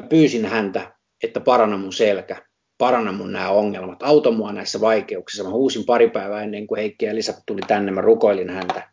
Mä 0.00 0.06
pyysin 0.08 0.44
häntä, 0.44 0.92
että 1.22 1.40
paranna 1.40 1.76
mun 1.76 1.92
selkä, 1.92 2.42
paranna 2.78 3.12
mun 3.12 3.32
nämä 3.32 3.50
ongelmat, 3.50 4.02
auta 4.02 4.30
mua 4.30 4.52
näissä 4.52 4.80
vaikeuksissa. 4.80 5.44
Mä 5.44 5.50
huusin 5.50 5.84
pari 5.84 6.10
päivää 6.10 6.42
ennen 6.42 6.66
kuin 6.66 6.78
Heikki 6.78 7.04
ja 7.04 7.10
Elisa 7.10 7.34
tuli 7.46 7.60
tänne, 7.66 7.92
mä 7.92 8.00
rukoilin 8.00 8.50
häntä. 8.50 8.88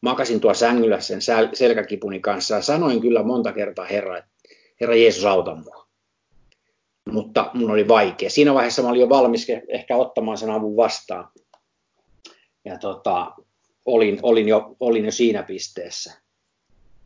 Makasin 0.00 0.40
tuo 0.40 0.54
sängyllä 0.54 1.00
sen 1.00 1.20
selkäkipuni 1.52 2.20
kanssa 2.20 2.54
ja 2.54 2.62
sanoin 2.62 3.00
kyllä 3.00 3.22
monta 3.22 3.52
kertaa 3.52 3.84
Herra, 3.84 4.18
että 4.18 4.30
Herra 4.80 4.96
Jeesus 4.96 5.24
auta 5.24 5.54
mua. 5.54 5.88
Mutta 7.10 7.50
mun 7.54 7.70
oli 7.70 7.88
vaikea. 7.88 8.30
Siinä 8.30 8.54
vaiheessa 8.54 8.82
mä 8.82 8.88
olin 8.88 9.00
jo 9.00 9.08
valmis 9.08 9.46
ehkä 9.68 9.96
ottamaan 9.96 10.38
sen 10.38 10.50
avun 10.50 10.76
vastaan. 10.76 11.28
Ja 12.64 12.78
tota, 12.78 13.32
olin, 13.84 14.18
olin, 14.22 14.48
jo, 14.48 14.76
olin 14.80 15.04
jo 15.04 15.12
siinä 15.12 15.42
pisteessä. 15.42 16.12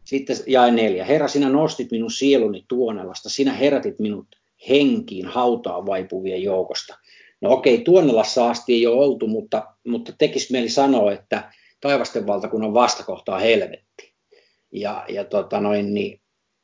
Sitten 0.05 0.37
jae 0.47 0.71
neljä. 0.71 1.05
Herra, 1.05 1.29
sinä 1.29 1.49
nostit 1.49 1.91
minun 1.91 2.11
sieluni 2.11 2.65
tuonelasta. 2.69 3.29
Sinä 3.29 3.53
herätit 3.53 3.99
minut 3.99 4.27
henkiin 4.69 5.27
hautaan 5.27 5.87
vaipuvien 5.87 6.43
joukosta. 6.43 6.99
No 7.41 7.53
okei, 7.53 7.79
Tuonnelassa 7.79 8.51
asti 8.51 8.75
ei 8.75 8.87
ole 8.87 9.05
oltu, 9.05 9.27
mutta, 9.27 9.75
mutta 9.87 10.13
tekisi 10.19 10.53
mieli 10.53 10.69
sanoa, 10.69 11.13
että 11.13 11.53
taivasten 11.81 12.27
valtakunnan 12.27 12.75
vastakohta 12.75 13.35
on 13.35 13.41
helvetti. 13.41 14.15
Ja, 14.73 15.05
ja 15.09 15.25
tota 15.25 15.61
noin, 15.61 15.95
niin 15.95 16.22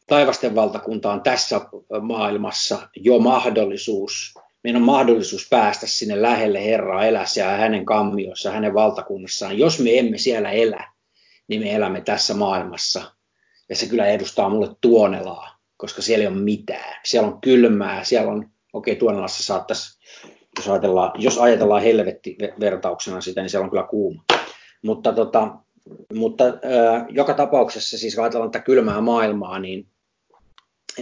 taivasten 0.08 0.54
valtakunta 0.54 1.12
on 1.12 1.22
tässä 1.22 1.60
maailmassa 2.00 2.88
jo 2.96 3.18
mahdollisuus, 3.18 4.34
meidän 4.64 4.82
on 4.82 4.86
mahdollisuus 4.86 5.48
päästä 5.50 5.86
sinne 5.86 6.22
lähelle 6.22 6.64
Herraa, 6.64 7.04
elää 7.04 7.26
siellä 7.26 7.56
hänen 7.56 7.84
kammiossa, 7.84 8.50
hänen 8.50 8.74
valtakunnassaan. 8.74 9.58
Jos 9.58 9.80
me 9.80 9.98
emme 9.98 10.18
siellä 10.18 10.50
elä, 10.50 10.92
niin 11.48 11.62
me 11.62 11.74
elämme 11.74 12.00
tässä 12.00 12.34
maailmassa. 12.34 13.12
Ja 13.68 13.76
se 13.76 13.86
kyllä 13.86 14.06
edustaa 14.06 14.48
mulle 14.48 14.68
Tuonelaa, 14.80 15.58
koska 15.76 16.02
siellä 16.02 16.22
ei 16.22 16.28
ole 16.28 16.36
mitään. 16.36 17.00
Siellä 17.04 17.28
on 17.28 17.40
kylmää, 17.40 18.04
siellä 18.04 18.32
on, 18.32 18.50
okei 18.72 18.92
okay, 18.92 18.98
Tuonelassa 18.98 19.42
saattaisi, 19.42 19.98
jos 20.58 20.68
ajatellaan, 20.68 21.22
jos 21.22 21.38
ajatellaan 21.38 21.82
helvetti-vertauksena 21.82 23.20
sitä, 23.20 23.40
niin 23.40 23.50
siellä 23.50 23.64
on 23.64 23.70
kyllä 23.70 23.86
kuuma. 23.90 24.24
Mutta, 24.82 25.12
tota, 25.12 25.56
mutta 26.14 26.44
äh, 26.44 27.06
joka 27.08 27.34
tapauksessa, 27.34 27.98
siis 27.98 28.14
kun 28.14 28.24
ajatellaan 28.24 28.50
tätä 28.50 28.64
kylmää 28.64 29.00
maailmaa, 29.00 29.58
niin, 29.58 29.86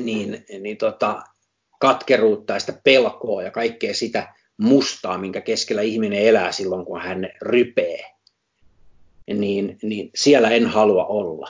niin, 0.00 0.44
niin 0.60 0.76
tota, 0.76 1.22
katkeruutta 1.78 2.52
ja 2.52 2.60
sitä 2.60 2.80
pelkoa 2.84 3.42
ja 3.42 3.50
kaikkea 3.50 3.94
sitä 3.94 4.34
mustaa, 4.56 5.18
minkä 5.18 5.40
keskellä 5.40 5.82
ihminen 5.82 6.22
elää 6.22 6.52
silloin, 6.52 6.86
kun 6.86 7.00
hän 7.00 7.28
rypee, 7.42 8.04
niin, 9.34 9.78
niin 9.82 10.10
siellä 10.14 10.50
en 10.50 10.66
halua 10.66 11.04
olla. 11.04 11.48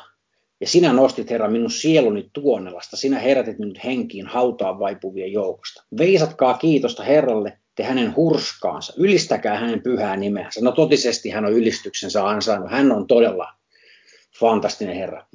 Ja 0.61 0.69
sinä 0.69 0.93
nostit, 0.93 1.31
Herra, 1.31 1.49
minun 1.49 1.71
sieluni 1.71 2.31
tuonelasta, 2.33 2.97
sinä 2.97 3.19
herätit 3.19 3.59
minut 3.59 3.79
henkiin 3.85 4.27
hautaan 4.27 4.79
vaipuvien 4.79 5.33
joukosta. 5.33 5.85
Veisatkaa 5.99 6.55
kiitosta 6.55 7.03
Herralle, 7.03 7.59
te 7.75 7.83
hänen 7.83 8.17
hurskaansa, 8.17 8.93
ylistäkää 8.97 9.59
hänen 9.59 9.83
pyhää 9.83 10.17
nimeänsä. 10.17 10.61
No 10.61 10.73
totisesti 10.73 11.31
hän 11.31 11.45
on 11.45 11.53
ylistyksensä 11.53 12.29
ansainnut, 12.29 12.71
hän 12.71 12.93
on 12.93 13.07
todella 13.07 13.53
fantastinen 14.41 14.97
Herra. 14.97 15.27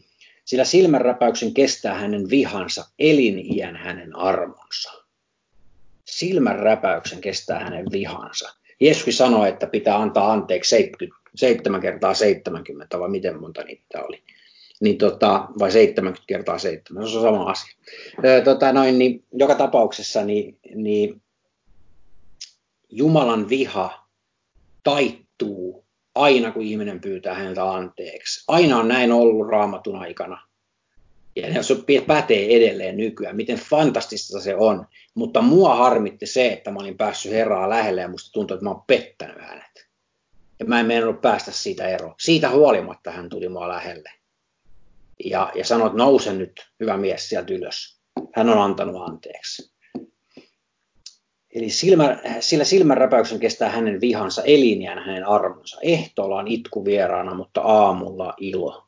Sillä 0.52 0.66
silmänräpäyksen 0.66 1.54
kestää 1.54 1.94
hänen 1.94 2.30
vihansa, 2.30 2.86
eliniän 3.00 3.76
hänen 3.76 4.16
armonsa. 4.16 4.92
Silmänräpäyksen 6.06 7.22
kestää 7.22 7.60
hänen 7.60 7.86
vihansa. 7.92 8.56
Jeesus 8.80 9.18
sanoi, 9.18 9.50
että 9.50 9.68
pitää 9.68 10.02
antaa 10.02 10.32
anteeksi 10.32 10.70
70, 10.70 11.30
7 11.36 11.82
kertaa 11.82 12.14
70, 12.14 13.00
vai 13.00 13.10
miten 13.10 13.42
monta 13.42 13.64
niitä 13.64 14.04
oli. 14.04 14.24
Niin 14.82 14.98
tota, 14.98 15.48
vai 15.60 15.72
70 15.72 16.24
kertaa 16.28 16.58
7, 16.58 17.10
se 17.10 17.18
on 17.18 17.24
sama 17.24 17.44
asia. 17.44 17.74
Öö, 18.26 18.42
tota, 18.42 18.74
noin, 18.74 19.00
niin, 19.00 19.24
joka 19.34 19.56
tapauksessa 19.56 20.24
niin, 20.24 20.58
niin 20.76 21.22
Jumalan 22.90 23.50
viha 23.50 24.08
taittuu 24.84 25.86
aina, 26.16 26.52
kun 26.52 26.62
ihminen 26.62 27.02
pyytää 27.02 27.34
häneltä 27.34 27.72
anteeksi. 27.72 28.44
Aina 28.48 28.78
on 28.78 28.88
näin 28.88 29.12
ollut 29.12 29.50
raamatun 29.50 29.96
aikana. 29.96 30.48
Ja 31.36 31.64
se 31.64 31.76
pätee 32.08 32.56
edelleen 32.56 32.98
nykyään, 32.98 33.36
miten 33.36 33.58
fantastista 33.58 34.42
se 34.42 34.56
on. 34.56 34.88
Mutta 35.14 35.42
mua 35.42 35.76
harmitti 35.76 36.26
se, 36.26 36.54
että 36.54 36.72
mä 36.72 36.80
olin 36.80 36.98
päässyt 36.98 37.32
Herraa 37.32 37.70
lähelle 37.70 38.02
ja 38.02 38.08
musta 38.08 38.32
tuntui, 38.32 38.56
että 38.56 38.64
mä 38.64 38.70
oon 38.70 38.84
pettänyt 38.88 39.42
hänet. 39.42 39.88
Ja 40.60 40.66
mä 40.66 40.80
en 40.80 40.86
meinannut 40.86 41.22
päästä 41.22 41.52
siitä 41.52 41.88
eroon. 41.88 42.16
Siitä 42.20 42.50
huolimatta 42.50 43.12
hän 43.12 43.30
tuli 43.30 43.50
mua 43.50 43.68
lähelle. 43.68 44.12
Ja, 45.26 45.52
ja 45.56 45.66
sanoi, 45.66 45.88
että 45.88 45.98
nouse 45.98 46.34
nyt, 46.34 46.72
hyvä 46.80 46.98
mies, 46.98 47.30
sieltä 47.30 47.54
ylös. 47.54 48.02
Hän 48.36 48.50
on 48.50 48.62
antanut 48.62 49.10
anteeksi. 49.10 49.71
Eli 51.56 51.70
silmä, 51.70 52.18
sillä 52.40 52.64
silmänräpäyksen 52.64 53.40
kestää 53.40 53.70
hänen 53.70 54.02
vihansa, 54.02 54.44
eliniän 54.44 55.00
hänen 55.00 55.28
armonsa. 55.28 55.78
Ehtoolla 55.82 56.38
on 56.38 56.48
itku 56.48 56.86
vieraana, 56.86 57.34
mutta 57.34 57.62
aamulla 57.62 58.34
ilo. 58.38 58.84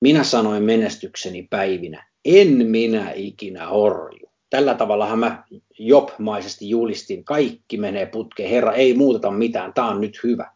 Minä 0.00 0.24
sanoin 0.24 0.62
menestykseni 0.62 1.46
päivinä, 1.50 2.06
en 2.24 2.66
minä 2.66 3.12
ikinä 3.12 3.66
horju. 3.66 4.30
Tällä 4.50 4.74
tavallahan 4.74 5.18
mä 5.18 5.44
jopmaisesti 5.78 6.68
julistin, 6.68 7.24
kaikki 7.24 7.76
menee 7.76 8.06
putkeen, 8.06 8.50
Herra 8.50 8.72
ei 8.72 8.94
muuteta 8.94 9.30
mitään, 9.30 9.72
tämä 9.72 9.88
on 9.88 10.00
nyt 10.00 10.20
hyvä. 10.24 10.50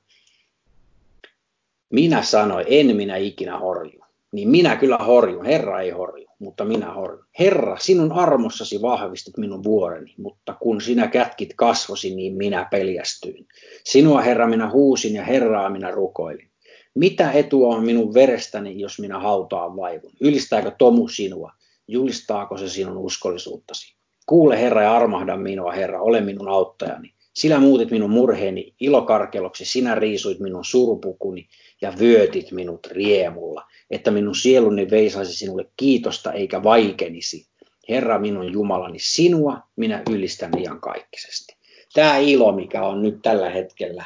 Minä 1.91 2.23
sanoin, 2.23 2.67
en 2.69 2.97
minä 2.97 3.17
ikinä 3.17 3.59
horju. 3.59 4.01
Niin 4.33 4.49
minä 4.49 4.77
kyllä 4.77 4.97
horjun, 4.97 5.45
Herra 5.45 5.81
ei 5.81 5.91
horju, 5.91 6.27
mutta 6.39 6.65
minä 6.65 6.93
horjun. 6.93 7.25
Herra, 7.39 7.77
sinun 7.79 8.13
armossasi 8.13 8.83
vahvistit 8.83 9.37
minun 9.37 9.65
vuoreni, 9.65 10.15
mutta 10.19 10.57
kun 10.61 10.81
sinä 10.81 11.09
kätkit 11.09 11.55
kasvosi, 11.57 12.15
niin 12.15 12.37
minä 12.37 12.69
peljästyin. 12.71 13.47
Sinua, 13.85 14.21
Herra, 14.21 14.49
minä 14.49 14.71
huusin 14.71 15.15
ja 15.15 15.25
Herraa 15.25 15.71
minä 15.71 15.91
rukoilin. 15.91 16.51
Mitä 16.95 17.33
etua 17.33 17.77
on 17.77 17.85
minun 17.85 18.15
verestäni, 18.15 18.81
jos 18.81 18.99
minä 18.99 19.19
hautaan 19.19 19.77
vaivun? 19.77 20.13
Ylistääkö 20.21 20.73
tomu 20.79 21.09
sinua? 21.09 21.53
Julistaako 21.89 22.59
se 22.59 22.69
sinun 22.69 22.99
uskollisuuttasi? 22.99 23.95
Kuule 24.27 24.61
Herra 24.61 24.83
ja 24.83 24.97
armahda 24.97 25.37
minua, 25.37 25.73
Herra, 25.73 26.03
ole 26.03 26.21
minun 26.21 26.49
auttajani. 26.49 27.15
Sinä 27.41 27.61
muutit 27.61 27.91
minun 27.91 28.11
murheeni 28.11 28.75
ilokarkeloksi, 28.81 29.65
sinä 29.65 29.95
riisuit 29.95 30.41
minun 30.41 30.65
surupukuni 30.65 31.49
ja 31.81 31.93
vyötit 31.99 32.53
minut 32.53 32.87
riemulla, 32.87 33.67
että 33.91 34.11
minun 34.11 34.35
sieluni 34.35 34.91
veisaisi 34.91 35.35
sinulle 35.35 35.67
kiitosta 35.77 36.33
eikä 36.33 36.63
vaikenisi. 36.63 37.47
Herra 37.89 38.19
minun 38.19 38.53
Jumalani, 38.53 38.99
sinua 38.99 39.59
minä 39.77 40.03
ylistän 40.11 40.51
iankaikkisesti. 40.59 41.57
Tämä 41.95 42.19
ilo, 42.19 42.53
mikä 42.53 42.83
on 42.83 43.03
nyt 43.03 43.19
tällä 43.23 43.51
hetkellä, 43.51 44.05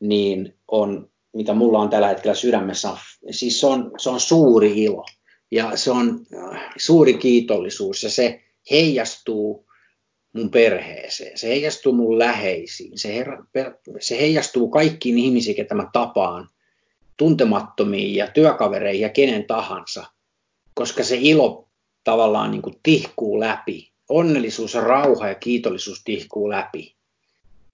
niin 0.00 0.54
on 0.68 1.10
mitä 1.32 1.54
mulla 1.54 1.78
on 1.78 1.90
tällä 1.90 2.08
hetkellä 2.08 2.34
sydämessä, 2.34 2.96
siis 3.30 3.60
se 3.60 3.66
on, 3.66 3.90
se 3.98 4.10
on 4.10 4.20
suuri 4.20 4.82
ilo 4.82 5.04
ja 5.50 5.76
se 5.76 5.90
on 5.90 6.20
äh, 6.36 6.72
suuri 6.76 7.14
kiitollisuus 7.14 8.02
ja 8.02 8.10
se 8.10 8.42
heijastuu 8.70 9.65
mun 10.36 10.50
perheeseen, 10.50 11.38
se 11.38 11.48
heijastuu 11.48 11.92
mun 11.92 12.18
läheisiin, 12.18 12.98
se, 12.98 13.14
her, 13.14 13.28
se 14.00 14.18
heijastuu 14.20 14.68
kaikkiin 14.68 15.18
ihmisiin, 15.18 15.56
ketä 15.56 15.74
mä 15.74 15.88
tapaan, 15.92 16.48
tuntemattomiin 17.16 18.14
ja 18.14 18.26
työkavereihin 18.26 19.02
ja 19.02 19.08
kenen 19.08 19.44
tahansa, 19.44 20.06
koska 20.74 21.04
se 21.04 21.16
ilo 21.20 21.68
tavallaan 22.04 22.50
niin 22.50 22.62
kuin 22.62 22.76
tihkuu 22.82 23.40
läpi. 23.40 23.92
Onnellisuus 24.08 24.74
rauha 24.74 25.28
ja 25.28 25.34
kiitollisuus 25.34 26.04
tihkuu 26.04 26.50
läpi. 26.50 26.94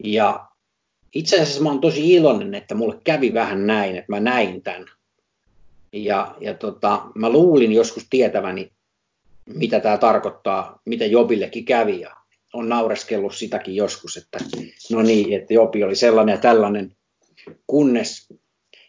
Ja 0.05 0.46
itse 1.14 1.40
asiassa 1.40 1.62
mä 1.62 1.68
oon 1.68 1.81
tosi 1.81 2.12
iloinen, 2.12 2.55
että 2.55 2.75
mulle 2.75 2.98
kävi 3.05 3.35
vähän 3.35 3.66
näin, 3.66 3.96
että 3.96 4.12
mä 4.12 4.20
näin 4.20 4.62
tämän. 4.62 4.87
Ja, 5.92 6.35
ja 6.40 6.55
tota, 6.55 7.03
mä 7.14 7.31
luulin 7.31 7.72
joskus 7.72 8.07
tietäväni, 8.11 8.72
mitä 9.46 9.81
tämä 9.81 9.98
tarkoittaa, 9.98 10.81
mitä 10.85 11.07
Jobillekin 11.07 11.64
kävi. 11.64 12.01
Ja 12.01 12.21
on 12.53 12.69
naureskellut 12.69 13.35
sitäkin 13.35 13.77
joskus, 13.77 14.17
että 14.17 14.38
no 14.91 15.03
niin, 15.03 15.33
että 15.33 15.55
Jobi 15.55 15.85
oli 15.85 15.97
sellainen 15.97 16.33
ja 16.33 16.38
tällainen, 16.38 16.97
kunnes 17.67 18.29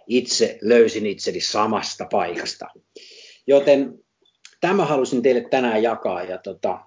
itse 0.07 0.57
löysin 0.61 1.05
itseni 1.05 1.41
samasta 1.41 2.05
paikasta. 2.11 2.67
Joten 3.47 3.99
tämä 4.61 4.85
halusin 4.85 5.21
teille 5.21 5.47
tänään 5.49 5.83
jakaa 5.83 6.23
ja, 6.23 6.37
tota, 6.37 6.79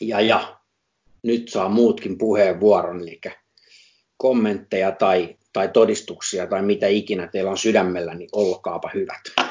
ja, 0.00 0.20
ja 0.20 0.60
nyt 1.22 1.48
saa 1.48 1.68
muutkin 1.68 2.18
puheenvuoron, 2.18 3.02
eli 3.02 3.20
kommentteja 4.16 4.92
tai, 4.92 5.36
tai 5.52 5.68
todistuksia 5.68 6.46
tai 6.46 6.62
mitä 6.62 6.86
ikinä 6.86 7.26
teillä 7.26 7.50
on 7.50 7.58
sydämellä, 7.58 8.14
niin 8.14 8.28
olkaapa 8.32 8.90
hyvät. 8.94 9.49